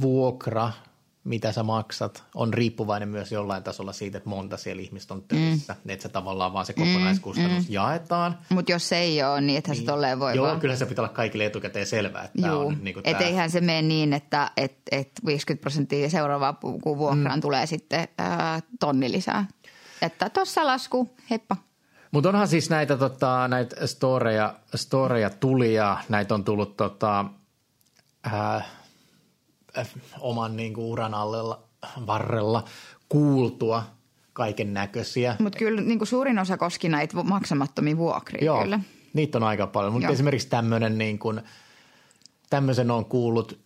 [0.00, 0.72] vuokra–
[1.24, 5.76] mitä sä maksat, on riippuvainen myös jollain tasolla siitä, että monta siellä ihmistä on töissä.
[5.84, 5.90] Mm.
[5.90, 7.74] Että se tavallaan vaan se kokonaiskustannus mm.
[7.74, 8.38] jaetaan.
[8.48, 10.60] Mutta jos se ei ole, niin ethän niin, se tolleen voi Joo, vaan.
[10.60, 12.24] kyllä se pitää olla kaikille etukäteen selvää.
[12.24, 12.66] Että Juu.
[12.66, 17.40] on, niin et eihän se mene niin, että et, et 50 prosenttia seuraavaa vuokraan mm.
[17.40, 19.46] tulee sitten ää, tonni lisää.
[20.02, 21.56] Että tossa lasku, heippa.
[22.10, 27.24] Mutta onhan siis näitä, tota, näitä storeja, storeja tuli ja näitä on tullut tota,
[28.26, 28.66] Äh,
[30.20, 31.62] oman niin kuin uran allella,
[32.06, 32.64] varrella
[33.08, 33.84] kuultua
[34.32, 35.36] kaiken näköisiä.
[35.38, 38.80] Mutta kyllä niin kuin suurin osa koski näitä maksamattomia vuokria Joo, kyllä.
[39.14, 39.92] niitä on aika paljon.
[39.92, 41.40] Mutta esimerkiksi tämmöinen niin kuin,
[42.50, 43.58] tämmöisen on kuullut,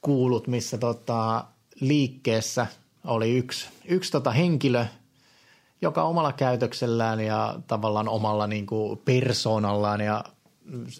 [0.00, 1.44] kuullut missä tota,
[1.80, 2.66] liikkeessä
[3.04, 4.86] oli yksi, yksi tota henkilö,
[5.82, 10.24] joka omalla käytöksellään ja tavallaan omalla niin kuin persoonallaan ja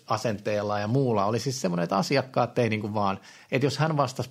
[0.06, 3.20] asenteella ja muulla oli siis semmoinen, että asiakkaat ei niin kuin vaan,
[3.52, 4.30] että jos hän vastasi,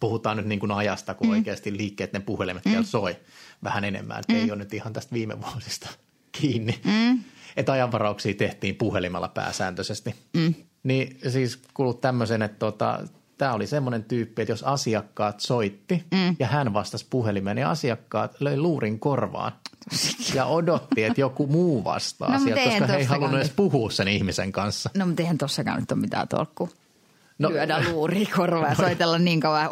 [0.00, 1.32] puhutaan nyt niin kuin ajasta, kun mm.
[1.32, 2.84] oikeasti liikkeet, ne puhelimet mm.
[2.84, 3.16] soi
[3.64, 4.38] vähän enemmän, että mm.
[4.38, 5.88] ei ole nyt ihan tästä viime vuosista
[6.40, 6.80] kiinni.
[6.84, 7.20] Mm.
[7.56, 10.14] Että ajanvarauksia tehtiin puhelimella pääsääntöisesti.
[10.32, 10.54] Mm.
[10.82, 13.00] Niin siis kuulut tämmöisen, että tota,
[13.38, 16.36] tämä oli semmoinen tyyppi, että jos asiakkaat soitti mm.
[16.38, 19.52] ja hän vastasi puhelimeen, niin asiakkaat löi luurin korvaan
[20.34, 24.08] ja odotti, että joku muu vastaa no, sieltä, koska he ei halunnut edes puhua sen
[24.08, 24.90] ihmisen kanssa.
[24.96, 26.68] No mutta eihän tossakaan nyt ole mitään tolkkua
[27.38, 29.68] no, lyödä luuri korvaa ja no, soitella niin kauan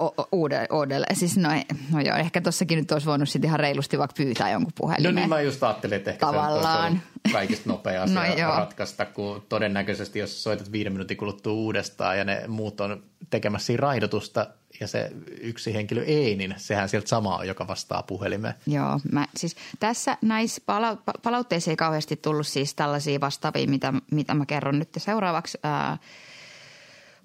[0.72, 1.16] uudelleen.
[1.16, 1.48] Siis no,
[1.92, 5.14] no joo, ehkä tossakin nyt olisi voinut sitten ihan reilusti vaikka pyytää jonkun puhelimeen.
[5.14, 6.92] No niin mä just ajattelin, että ehkä Tavallaan.
[6.92, 12.18] se on kaikista nopea asia no, ratkaista, kun todennäköisesti jos soitat viiden minuutin kuluttua uudestaan
[12.18, 14.46] ja ne muut on tekemässä siinä raidotusta
[14.80, 15.10] ja se
[15.40, 18.54] yksi henkilö ei, niin sehän sieltä sama on, joka vastaa puhelimeen.
[18.66, 24.34] Joo, mä, siis tässä näissä pala- palautteissa ei kauheasti tullut siis tällaisia vastaavia, mitä, mitä
[24.34, 25.58] mä kerron nyt seuraavaksi.
[25.62, 25.98] Ää,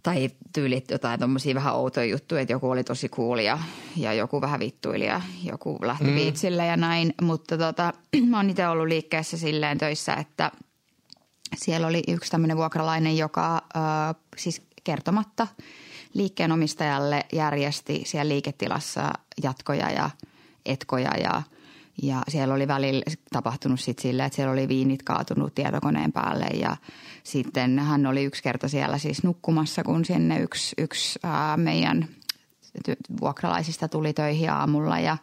[0.04, 3.60] tai tyylit jotain tuommoisia vähän outoja juttuja, että joku oli tosi cool ja,
[3.95, 6.16] ja joku vähän vittuili ja joku lähti mm.
[6.16, 7.14] biitsille ja näin.
[7.22, 7.93] Mutta tota,
[8.30, 10.52] mä oon itse ollut liikkeessä silleen töissä, että
[11.56, 15.47] siellä oli yksi tämmöinen vuokralainen, joka äh, siis kertomatta
[16.14, 20.10] liikkeen omistajalle järjesti siellä liiketilassa jatkoja ja
[20.66, 21.41] etkoja ja–
[22.04, 26.78] ja siellä oli välillä tapahtunut sitten silleen, että siellä oli viinit kaatunut tietokoneen päälle ja
[27.32, 32.08] sitten hän oli yksi kerta siellä siis nukkumassa, kun sinne yksi, yksi ää, meidän
[33.22, 35.18] vuokralaisista tuli töihin aamulla ja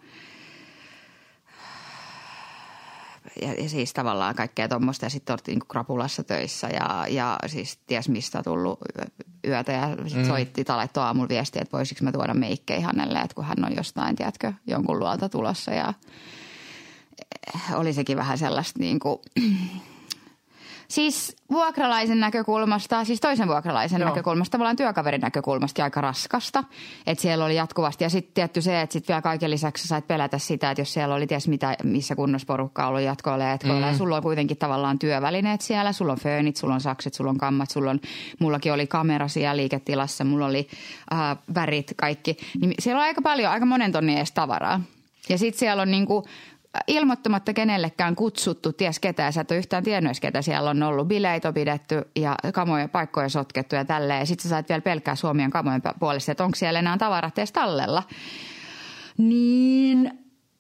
[3.43, 5.07] ja, ja siis tavallaan kaikkea tuommoista.
[5.07, 8.79] Ja sitten oltiin niin krapulassa töissä ja, ja siis ties mistä tullut
[9.47, 9.73] yötä.
[9.73, 10.27] Ja sit mm.
[10.27, 13.77] soitti tai laittoi aamulla viestiä, että voisiko mä tuoda meikkei hänelle, että kun hän on
[13.77, 15.71] jostain, tiedätkö, jonkun luolta tulossa.
[15.71, 15.95] Ja
[17.75, 19.19] oli sekin vähän sellaista niin kuin,
[20.89, 24.09] Siis vuokralaisen näkökulmasta, siis toisen vuokralaisen Joo.
[24.09, 26.65] näkökulmasta, tavallaan työkaverin näkökulmasta aika raskasta.
[27.07, 30.39] Että siellä oli jatkuvasti ja sitten tietty se, että sitten vielä kaiken lisäksi sait pelätä
[30.39, 33.87] sitä, että jos siellä oli ties mitä, missä kunnossa porukka ollut jatkoilla ja jatkoilla.
[33.87, 33.93] Mm.
[33.93, 37.39] Ja sulla on kuitenkin tavallaan työvälineet siellä, sulla on föönit, sulla on sakset, sulla on
[37.39, 38.01] kammat, sulla on,
[38.39, 40.69] mullakin oli kamera siellä liiketilassa, mulla oli
[41.13, 42.37] äh, värit, kaikki.
[42.61, 44.81] Niin siellä on aika paljon, aika monen tonnin edes tavaraa.
[45.29, 46.27] Ja sitten siellä on niinku
[46.87, 51.09] ilmoittamatta kenellekään kutsuttu, ties ketä, sä et ole yhtään tiennyt edes ketä siellä on ollut.
[51.09, 54.21] Bileitä on pidetty ja kamoja paikkoja sotkettu ja tälleen.
[54.21, 57.53] Ja sit sä sait vielä pelkää Suomien kamojen puolesta, että onko siellä enää tavarat edes
[57.53, 58.03] tallella.
[59.19, 60.11] Niin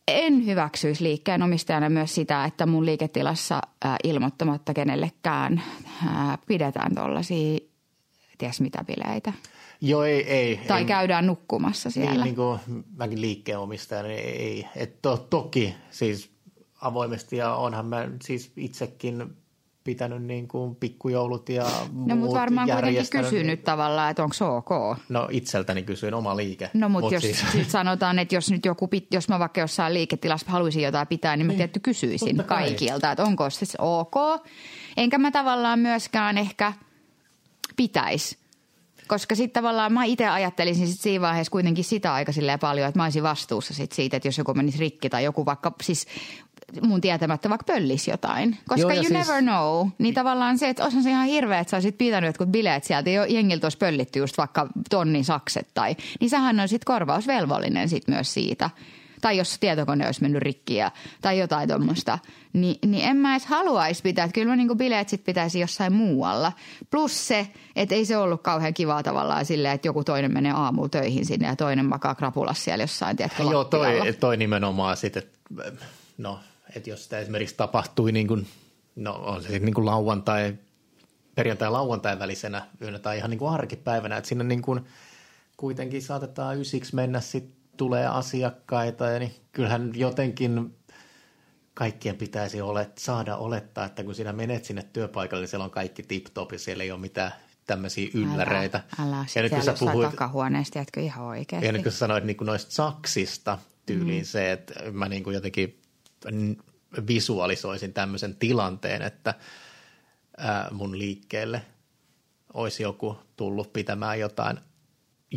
[0.08, 3.60] en hyväksyisi liikkeen omistajana myös sitä, että mun liiketilassa
[4.04, 5.62] ilmoittamatta kenellekään
[6.06, 7.58] ää, pidetään tuollaisia
[8.38, 9.32] ties mitä bileitä.
[9.80, 10.30] Joo, ei.
[10.30, 12.10] ei tai ei, käydään nukkumassa siellä.
[12.10, 12.60] Niin, niin kuin
[12.96, 14.66] mäkin liikkeenomistaja, niin ei.
[14.76, 16.30] Et to, toki siis
[16.80, 19.36] avoimesti ja onhan mä siis itsekin
[19.86, 21.66] pitänyt niin kuin pikkujoulut ja
[22.06, 24.70] No mutta varmaan kuitenkin kysynyt tavallaan, että onko se ok.
[25.08, 26.70] No itseltäni kysyin oma liike.
[26.74, 27.44] No mutta mut jos siis...
[27.52, 31.46] sit sanotaan, että jos nyt joku, jos mä vaikka jossain liiketilassa haluaisin jotain pitää, niin
[31.46, 31.58] mä niin.
[31.58, 34.14] tietty kysyisin kaikilta, että onko se ok.
[34.96, 36.72] Enkä mä tavallaan myöskään ehkä
[37.76, 38.38] pitäisi
[39.08, 43.04] koska sitten tavallaan mä itse ajattelisin sit siinä vaiheessa kuitenkin sitä aika paljon, että mä
[43.04, 46.06] olisin vastuussa sit siitä, että jos joku menisi rikki tai joku vaikka siis
[46.82, 48.58] mun tietämättä vaikka pöllisi jotain.
[48.68, 49.12] Koska Joo, you siis...
[49.12, 49.88] never know.
[49.98, 53.10] Niin tavallaan se, että olisi se ihan hirveä, että sä olisit pitänyt jotkut bileet sieltä
[53.10, 58.08] jo jengiltä olisi pöllitty just vaikka tonnin sakset tai, niin sähän on sitten korvausvelvollinen sit
[58.08, 58.70] myös siitä–
[59.20, 60.90] tai jos tietokone olisi mennyt rikkiä
[61.20, 62.18] tai jotain tuommoista,
[62.56, 64.24] niin, niin en mä edes haluaisi pitää.
[64.24, 66.52] Että kyllä mä niin bileet sit pitäisi jossain muualla.
[66.90, 70.88] Plus se, että ei se ollut kauhean kivaa tavallaan silleen, että joku toinen menee aamulla
[70.88, 75.84] töihin sinne ja toinen makaa krapulassa siellä jossain, tiedätkö, Joo, toi, toi nimenomaan sitten, että
[76.18, 76.40] no,
[76.76, 78.46] että jos sitä esimerkiksi tapahtui niin kuin,
[78.96, 80.54] no on se niin kuin lauantai,
[81.34, 84.80] perjantai lauantai välisenä yönä tai ihan niin kuin arkipäivänä, että sinne niin kuin
[85.56, 90.74] kuitenkin saatetaan ysiksi mennä sitten tulee asiakkaita, ja niin kyllähän jotenkin
[91.76, 96.02] kaikkien pitäisi ole, saada olettaa, että kun sinä menet sinne työpaikalle, niin siellä on kaikki
[96.02, 97.32] tip-top ja siellä ei ole mitään
[97.66, 98.80] tämmöisiä ylläreitä.
[99.00, 101.66] Älä, älä ja nyt kun sä puhuit, takahuoneesta, tiedätkö ihan oikeasti.
[101.66, 104.26] Ja nyt kun sä sanoit niin kuin noista saksista tyyliin mm.
[104.26, 105.82] se, että mä niin kuin jotenkin
[107.08, 109.34] visualisoisin tämmöisen tilanteen, että
[110.38, 111.62] ää, mun liikkeelle
[112.54, 114.58] olisi joku tullut pitämään jotain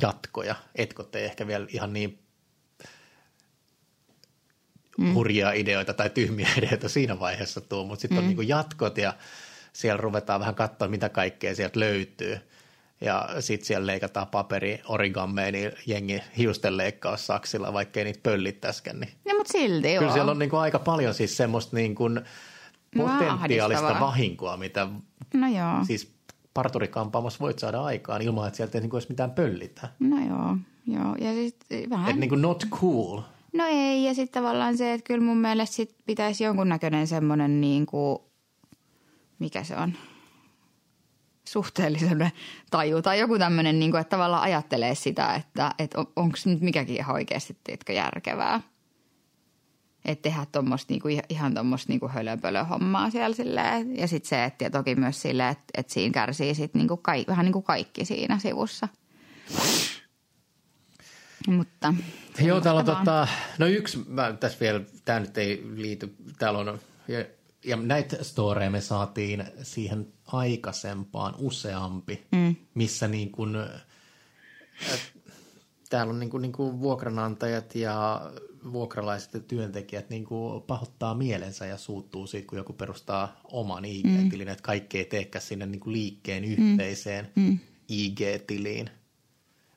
[0.02, 0.56] jatkoja.
[0.76, 2.20] Etkö te ehkä vielä ihan niin
[5.00, 5.14] mm.
[5.14, 8.30] hurjia ideoita tai tyhmiä ideoita siinä vaiheessa tuu, mutta sitten mm.
[8.30, 9.14] on niin jatkot ja
[9.74, 12.40] siellä ruvetaan vähän katsoa, mitä kaikkea sieltä löytyy.
[13.02, 19.00] Ja sitten siellä leikataan paperi origammeen, niin jengi hiusten leikkaus saksilla, vaikkei niitä pöllittäskään.
[19.00, 20.14] Niin no, mutta silti Kyllä joo.
[20.14, 22.22] siellä on niin kuin aika paljon siis semmoista niin kuin
[22.98, 24.88] potentiaalista vahinkoa, mitä
[25.34, 25.86] no joo.
[25.88, 26.12] siis
[26.54, 29.90] parturikampaamassa voit saada aikaan ilman, että sieltä ei niin kuin mitään pöllitä.
[30.00, 31.16] No joo, joo.
[31.16, 32.10] Ja sit vähän...
[32.10, 33.22] Että niin kuin not cool.
[33.54, 37.86] No ei, ja sitten tavallaan se, että kyllä mun mielestä sit pitäisi jonkunnäköinen semmoinen niin
[37.86, 38.20] kuin,
[39.40, 39.94] mikä se on,
[41.50, 42.32] suhteellisuuden
[42.72, 46.96] taju tai joku tämmöinen, niin kuin, että tavallaan ajattelee sitä, että, että onko nyt mikäkin
[46.96, 48.62] ihan oikeasti teetkö, järkevää.
[50.06, 53.98] Että tehdä tuommoista niinku, ihan tuommoista niinku hölöpölö-hommaa siellä silleen.
[53.98, 57.46] Ja sitten se, että toki myös silleen, että, että siinä kärsii sit niinku kai, vähän
[57.46, 58.88] niin kuin kaikki siinä sivussa.
[61.48, 61.94] Mutta
[62.42, 63.28] Joo, täällä on tota,
[63.58, 67.26] no yksi, mä tässä vielä, tämä nyt ei liity, täällä on, ja,
[67.66, 72.56] ja näitä storeja me saatiin siihen aikaisempaan useampi, mm.
[72.74, 73.82] missä niin kuin, äh,
[75.90, 78.22] täällä on niin kuin, niin kuin vuokranantajat ja
[78.74, 84.48] vuokralaiset ja työntekijät niin kuin pahoittaa mielensä ja suuttuu siitä, kun joku perustaa oman IG-tilin,
[84.48, 84.52] mm.
[84.52, 86.72] että kaikki ei teekään sinne niin kuin liikkeen mm.
[86.72, 87.60] yhteiseen mm.
[87.90, 88.90] IG-tiliin.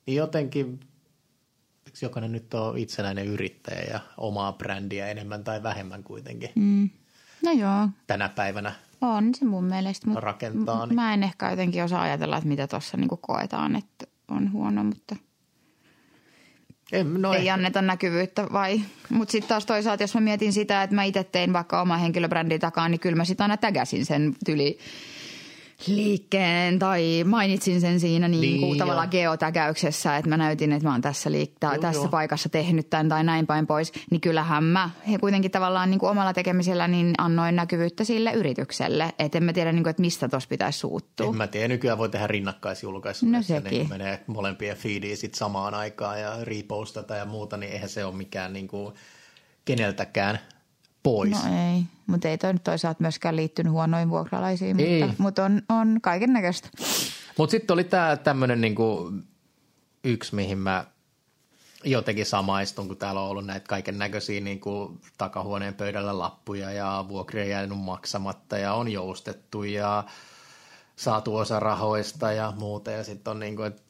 [0.06, 0.80] Niin jotenkin
[2.02, 6.50] jokainen nyt on itsenäinen yrittäjä ja omaa brändiä enemmän tai vähemmän kuitenkin.
[6.54, 6.90] Mm.
[7.44, 7.88] No joo.
[8.06, 10.10] Tänä päivänä on se mun mielestä.
[10.10, 10.86] Mut rakentaa.
[10.86, 10.94] Niin.
[10.94, 15.16] Mä en ehkä jotenkin osaa ajatella, että mitä tuossa niinku koetaan, että on huono, mutta
[16.92, 17.54] en, no ei eh.
[17.54, 18.80] anneta näkyvyyttä vai.
[19.08, 22.60] Mutta sitten taas toisaalta, jos mä mietin sitä, että mä itse tein vaikka oma henkilöbrändin
[22.60, 24.78] takaa, niin kyllä mä sitten aina tägäsin sen tyli
[25.88, 30.92] liikkeen tai mainitsin sen siinä niin niin, kuin tavallaan geotäkäyksessä, että mä näytin, että mä
[30.94, 32.08] oon tässä, liik- joo, tässä joo.
[32.08, 36.10] paikassa tehnyt tämän tai näin päin pois, niin kyllähän mä he kuitenkin tavallaan niin kuin
[36.10, 40.28] omalla tekemisellä niin annoin näkyvyyttä sille yritykselle, että en mä tiedä, niin kuin, että mistä
[40.28, 41.26] tuossa pitäisi suuttua.
[41.26, 43.70] En mä tiedä, nykyään voi tehdä rinnakkaisjulkaisu, no sekin.
[43.70, 48.14] Niin menee molempien feediin sit samaan aikaan ja repostata ja muuta, niin eihän se ole
[48.14, 48.94] mikään niin kuin
[49.64, 50.38] keneltäkään
[51.02, 51.44] pois.
[51.44, 55.02] No ei, mutta ei toi nyt toisaalta myöskään liittynyt huonoihin vuokralaisiin, ei.
[55.02, 56.68] mutta, mutta on, on kaiken näköistä.
[57.38, 59.12] Mutta sitten oli tämä tämmöinen niinku
[60.04, 60.84] yksi, mihin mä
[61.84, 64.60] jotenkin samaistun, kun täällä on ollut näitä kaiken näköisiä niin
[65.18, 70.04] takahuoneen pöydällä lappuja ja vuokria jäänyt maksamatta ja on joustettu ja
[70.96, 72.90] saatu osa rahoista ja muuta.
[72.90, 73.82] Ja sitten on niin kuin, että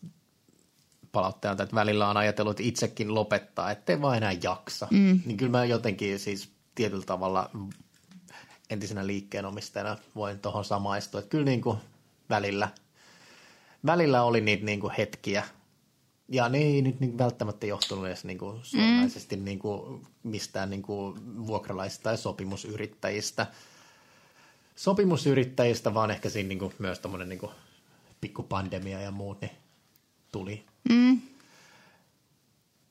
[1.12, 4.88] palautteelta, että välillä on ajatellut että itsekin lopettaa, ettei vaan enää jaksa.
[4.90, 5.20] Mm.
[5.26, 7.50] Niin kyllä mä jotenkin siis tietyllä tavalla
[8.70, 11.20] entisenä liikkeenomistajana voin tuohon samaistua.
[11.20, 11.78] Että kyllä niin kuin
[12.30, 12.68] välillä,
[13.86, 15.44] välillä oli niitä niin kuin hetkiä,
[16.28, 19.44] ja ne ei nyt niin välttämättä johtunut edes niin kuin suoranaisesti mm.
[19.44, 21.16] niin kuin mistään niin kuin
[21.46, 23.46] vuokralaisista tai sopimusyrittäjistä.
[24.76, 27.50] Sopimusyrittäjistä, vaan ehkä siinä niin kuin myös tämmöinen niin
[28.20, 29.52] pikku pandemia ja muut niin
[30.32, 30.64] tuli.
[30.88, 31.20] Mm.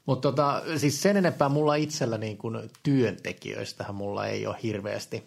[0.06, 5.24] Mutta tota, siis sen enempää mulla itsellä niin kuin työntekijöistähän mulla ei ole hirveästi.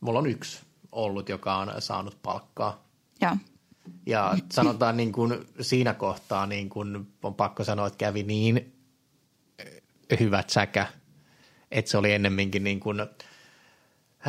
[0.00, 0.60] Mulla on yksi
[0.92, 2.84] ollut, joka on saanut palkkaa.
[3.20, 3.36] Ja,
[4.06, 8.74] ja sanotaan niin kuin siinä kohtaa niin kuin on pakko sanoa, että kävi niin
[10.20, 10.86] hyvät säkä,
[11.70, 13.00] että se oli ennemminkin niin kuin,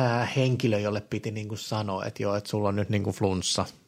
[0.00, 3.16] äh, henkilö, jolle piti niin kuin sanoa, että joo, että sulla on nyt niin kuin
[3.16, 3.66] flunssa–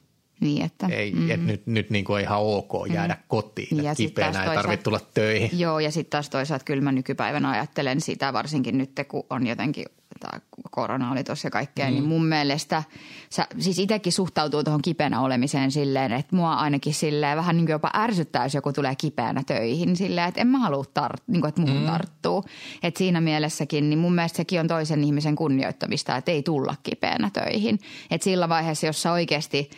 [0.43, 1.31] niin, että, ei, mm.
[1.31, 3.21] et nyt, nyt niin kuin ihan ok jäädä mm.
[3.29, 5.59] kotiin, ja kipeänä ei tarvitse tulla töihin.
[5.59, 9.85] Joo, ja sitten taas toisaalta kyllä mä nykypäivänä ajattelen sitä, varsinkin nyt kun on jotenkin
[10.23, 10.41] tämä
[10.71, 12.01] korona oli tuossa kaikkea, niin mm.
[12.01, 12.83] niin mun mielestä,
[13.31, 17.73] sä, siis itsekin suhtautuu tuohon kipeänä olemiseen silleen, että mua ainakin silleen vähän niin kuin
[17.73, 21.49] jopa ärsyttää, jos joku tulee kipeänä töihin silleen, että en mä halua, tar- niin kuin,
[21.49, 21.87] että muuhun mm.
[21.87, 22.45] tarttuu.
[22.83, 27.31] Että siinä mielessäkin, niin mun mielestä sekin on toisen ihmisen kunnioittamista, että ei tulla kipeänä
[27.33, 27.79] töihin.
[28.11, 29.71] Että sillä vaiheessa, jossa oikeasti–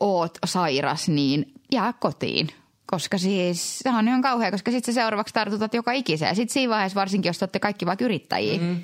[0.00, 2.48] oot sairas, niin jää kotiin.
[2.86, 6.36] Koska siis se on ihan kauhea, koska sitten seuraavaksi tartutat joka ikiseen.
[6.36, 8.82] Sitten siinä vaiheessa, varsinkin jos olette kaikki vaikka yrittäjiä, mm.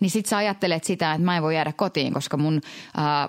[0.00, 2.60] niin sitten sä ajattelet sitä, että mä en voi jäädä kotiin, koska mun
[2.98, 3.28] äh,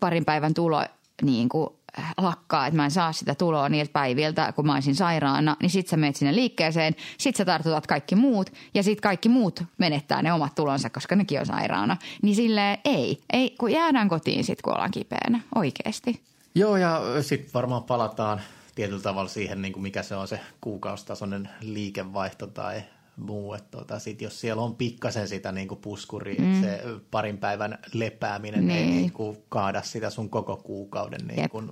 [0.00, 0.84] parin päivän tulo
[1.22, 1.70] niin kuin
[2.16, 5.88] lakkaa, että mä en saa sitä tuloa niiltä päiviltä, kun mä olisin sairaana, niin sit
[5.88, 10.32] sä menet sinne liikkeeseen, sit sä tartutat kaikki muut ja sit kaikki muut menettää ne
[10.32, 11.96] omat tulonsa, koska nekin on sairaana.
[12.22, 16.22] Niin sille ei, ei, kun jäädään kotiin sit, kun ollaan kipeänä, oikeasti.
[16.54, 18.40] Joo, ja sitten varmaan palataan
[18.74, 22.82] tietyllä tavalla siihen, niin kuin mikä se on se kuukaustasoinen liikevaihto tai
[23.18, 23.54] muu.
[23.54, 26.60] Että tuota, sit jos siellä on pikkasen sitä niin kuin puskuria, mm.
[26.60, 28.78] se parin päivän lepääminen niin.
[28.78, 31.70] ei niin kuin kaada sitä sun koko kuukauden niin kuin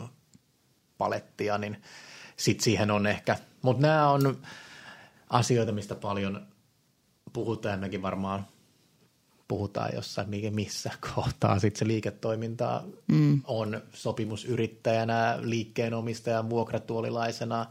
[0.98, 1.82] palettia, niin
[2.36, 3.36] sitten siihen on ehkä.
[3.62, 4.38] Mutta nämä on
[5.30, 6.46] asioita, mistä paljon
[7.32, 8.46] puhutaan ja mekin varmaan
[9.48, 13.40] puhutaan jossain missä kohtaa sitten se liiketoiminta mm.
[13.44, 17.66] on sopimusyrittäjänä, liikkeenomistajan, vuokratuolilaisena,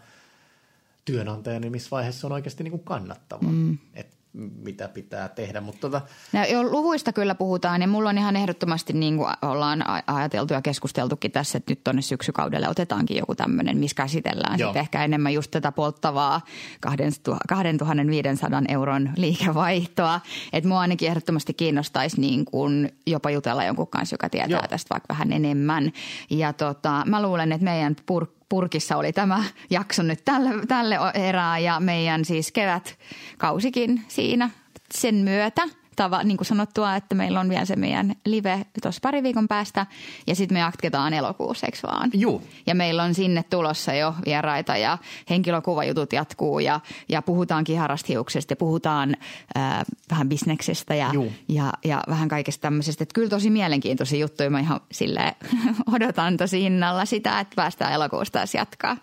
[1.05, 3.47] työnantajana, niin missä vaiheessa on oikeasti niin kuin kannattava.
[3.47, 3.77] Mm.
[3.93, 5.61] Et mitä pitää tehdä.
[5.61, 6.01] Mutta tota...
[6.33, 10.61] no, jo, luvuista kyllä puhutaan ja mulla on ihan ehdottomasti niin kuin ollaan ajateltu ja
[10.61, 15.51] keskusteltukin tässä, että nyt tuonne syksykaudelle otetaankin joku tämmöinen, missä käsitellään sitten ehkä enemmän just
[15.51, 16.41] tätä polttavaa
[16.81, 20.21] 2500 euron liikevaihtoa.
[20.53, 24.67] Että mua ainakin ehdottomasti kiinnostaisi niin kuin jopa jutella jonkun kanssa, joka tietää Joo.
[24.69, 25.91] tästä vaikka vähän enemmän.
[26.29, 31.59] Ja tota, mä luulen, että meidän pur- purkissa oli tämä jakso nyt tälle, tälle erää
[31.59, 34.49] ja meidän siis kevätkausikin siinä
[34.91, 35.61] sen myötä–
[35.95, 39.85] tava, niin kuin sanottua, että meillä on vielä se meidän live tuossa pari viikon päästä
[40.27, 42.09] ja sitten me jatketaan elokuussa, eikö vaan?
[42.13, 42.43] Juu.
[42.67, 44.97] Ja meillä on sinne tulossa jo vieraita ja
[45.29, 46.79] henkilökuvajutut jatkuu ja,
[47.09, 49.15] ja puhutaankin harrastiuksesta ja puhutaan
[49.57, 51.11] äh, vähän bisneksestä ja,
[51.49, 53.03] ja, ja vähän kaikesta tämmöisestä.
[53.03, 54.49] Että kyllä tosi mielenkiintoisia juttuja.
[54.49, 55.35] Mä ihan sille
[55.95, 58.97] odotan tosi innalla sitä, että päästään elokuusta taas jatkaa.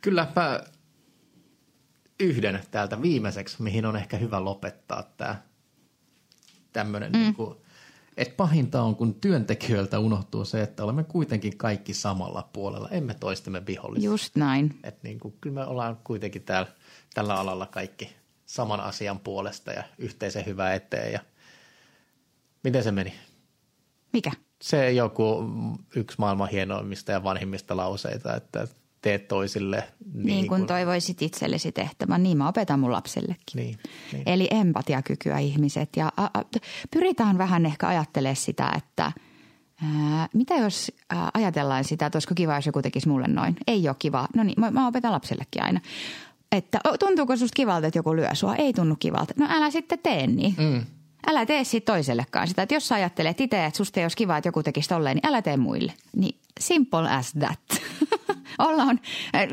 [0.00, 0.60] Kyllä, mä
[2.20, 5.36] yhden täältä viimeiseksi, mihin on ehkä hyvä lopettaa tämä
[6.76, 7.18] tämmöinen, mm.
[7.18, 7.56] niin kuin,
[8.16, 13.66] että pahinta on, kun työntekijöiltä unohtuu se, että olemme kuitenkin kaikki samalla puolella, emme toistemme
[13.66, 14.10] vihollisia.
[14.10, 14.78] Just näin.
[14.84, 16.72] Että niin kuin, kyllä me ollaan kuitenkin täällä,
[17.14, 18.16] tällä alalla kaikki
[18.46, 21.12] saman asian puolesta ja yhteisen hyvää eteen.
[21.12, 21.20] Ja
[22.64, 23.14] miten se meni?
[24.12, 24.30] Mikä?
[24.62, 25.44] Se joku
[25.96, 28.68] yksi maailman hienoimmista ja vanhimmista lauseita, että
[29.06, 29.84] teet toisille.
[30.14, 33.36] Niin, niin kuin toivoisit itsellesi tehtävän, niin mä opetan mun lapsellekin.
[33.54, 33.78] Niin,
[34.12, 34.22] niin.
[34.26, 36.42] Eli empatiakykyä ihmiset ja a, a,
[36.90, 39.12] pyritään vähän ehkä ajattelemaan sitä, että
[40.34, 40.92] mitä jos
[41.34, 43.56] ajatellaan sitä, että olisiko kiva, jos joku tekisi mulle noin.
[43.66, 44.28] Ei ole kiva.
[44.36, 45.80] No niin, mä, mä opetan lapsellekin aina.
[46.52, 48.54] Että tuntuuko susta kivalta, että joku lyö sua?
[48.54, 49.34] Ei tunnu kivalta.
[49.38, 50.54] No älä sitten tee niin.
[50.58, 50.86] Mm.
[51.26, 52.62] Älä tee sitten toisellekaan sitä.
[52.62, 55.26] Että jos sä ajattelet itse, että susta ei olisi kiva, että joku tekisi tolleen, niin
[55.26, 55.92] älä tee muille.
[56.16, 57.60] Niin simple as that.
[58.58, 59.00] ollaan,
[59.34, 59.48] äh,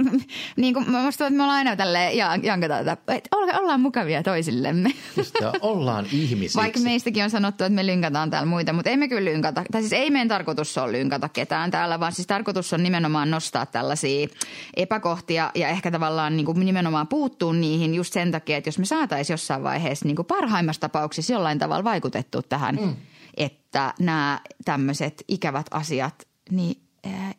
[0.56, 4.91] niin kuin musta että me ollaan aina tälleen jankataan, että ollaan mukavia toisillemme.
[5.18, 6.62] Just, ollaan ihmisiä.
[6.62, 9.64] Vaikka meistäkin on sanottu, että me lynkataan täällä muita, mutta ei me kyllä lynkata.
[9.72, 13.66] Tai siis ei meidän tarkoitus ole lynkata ketään täällä, vaan siis tarkoitus on nimenomaan nostaa
[13.66, 14.28] tällaisia
[14.76, 18.86] epäkohtia ja ehkä tavallaan niin kuin nimenomaan puuttua niihin just sen takia, että jos me
[18.86, 22.95] saataisiin jossain vaiheessa niin kuin parhaimmassa tapauksessa jollain tavalla vaikutettu tähän, mm.
[23.38, 26.83] että nämä tämmöiset ikävät asiat, niin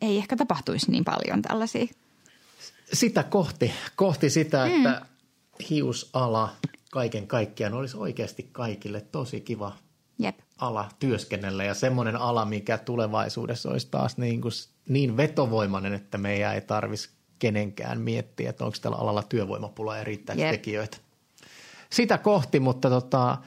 [0.00, 1.86] ei ehkä tapahtuisi niin paljon tällaisia.
[2.92, 4.76] Sitä kohti, kohti sitä, mm.
[4.76, 5.06] että
[5.70, 6.56] hiusala
[6.92, 9.72] kaiken kaikkiaan olisi oikeasti kaikille tosi kiva
[10.18, 10.38] Jep.
[10.58, 14.52] ala työskennellä ja semmoinen ala, mikä tulevaisuudessa olisi taas niin, kuin,
[14.88, 20.36] niin vetovoimainen, että meidän ei tarvitsisi kenenkään miettiä, että onko tällä alalla työvoimapula ja riittää
[20.36, 20.96] tekijöitä.
[21.90, 23.38] Sitä kohti, mutta tota,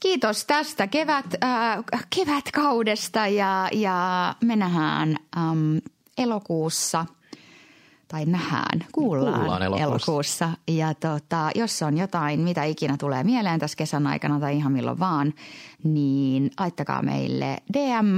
[0.00, 1.84] Kiitos tästä kevät, äh,
[2.16, 5.76] kevätkaudesta ja, ja me nähdään ähm,
[6.18, 7.06] elokuussa
[8.08, 9.84] tai nähdään, kuullaan, kuullaan elokuussa.
[9.84, 10.50] elokuussa.
[10.68, 14.98] Ja tota, jos on jotain, mitä ikinä tulee mieleen tässä kesän aikana tai ihan milloin
[14.98, 15.34] vaan,
[15.84, 18.16] niin laittakaa meille DM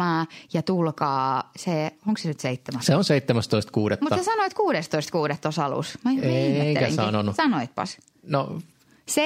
[0.52, 2.82] ja tulkaa, se, onko se nyt 7?
[2.82, 3.04] Se on
[3.92, 3.98] 17.6.
[4.00, 4.52] Mutta sanoit
[5.32, 5.38] 16.6.
[5.42, 5.98] tuossa alussa.
[6.04, 7.36] Mä Eikä sanonut.
[7.36, 7.98] Sanoitpas.
[8.22, 8.58] No
[9.10, 9.16] 17.6.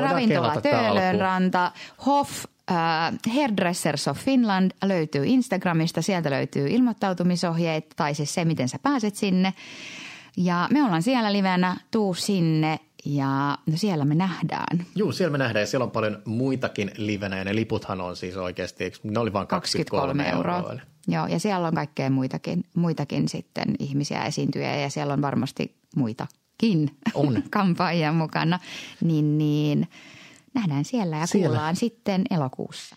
[0.00, 1.72] ravintola Töölönranta,
[2.06, 8.78] Hoff Uh, Hairdressers of Finland löytyy Instagramista, sieltä löytyy ilmoittautumisohjeet tai siis se, miten sä
[8.82, 9.54] pääset sinne.
[10.36, 14.86] Ja me ollaan siellä livenä, tuu sinne ja no siellä me nähdään.
[14.94, 18.36] Joo, siellä me nähdään ja siellä on paljon muitakin livenä ja ne liputhan on siis
[18.36, 20.70] oikeasti, ne oli vain 23, 23 euroa.
[20.70, 20.86] euroa.
[21.08, 26.26] Joo, ja siellä on kaikkea muitakin, muitakin sitten ihmisiä esiintyjä ja siellä on varmasti muita
[26.62, 27.42] muitakin on.
[27.50, 28.58] kampaajia mukana,
[29.00, 29.88] niin, niin
[30.54, 31.48] nähdään siellä ja siellä.
[31.48, 32.96] kuullaan sitten elokuussa.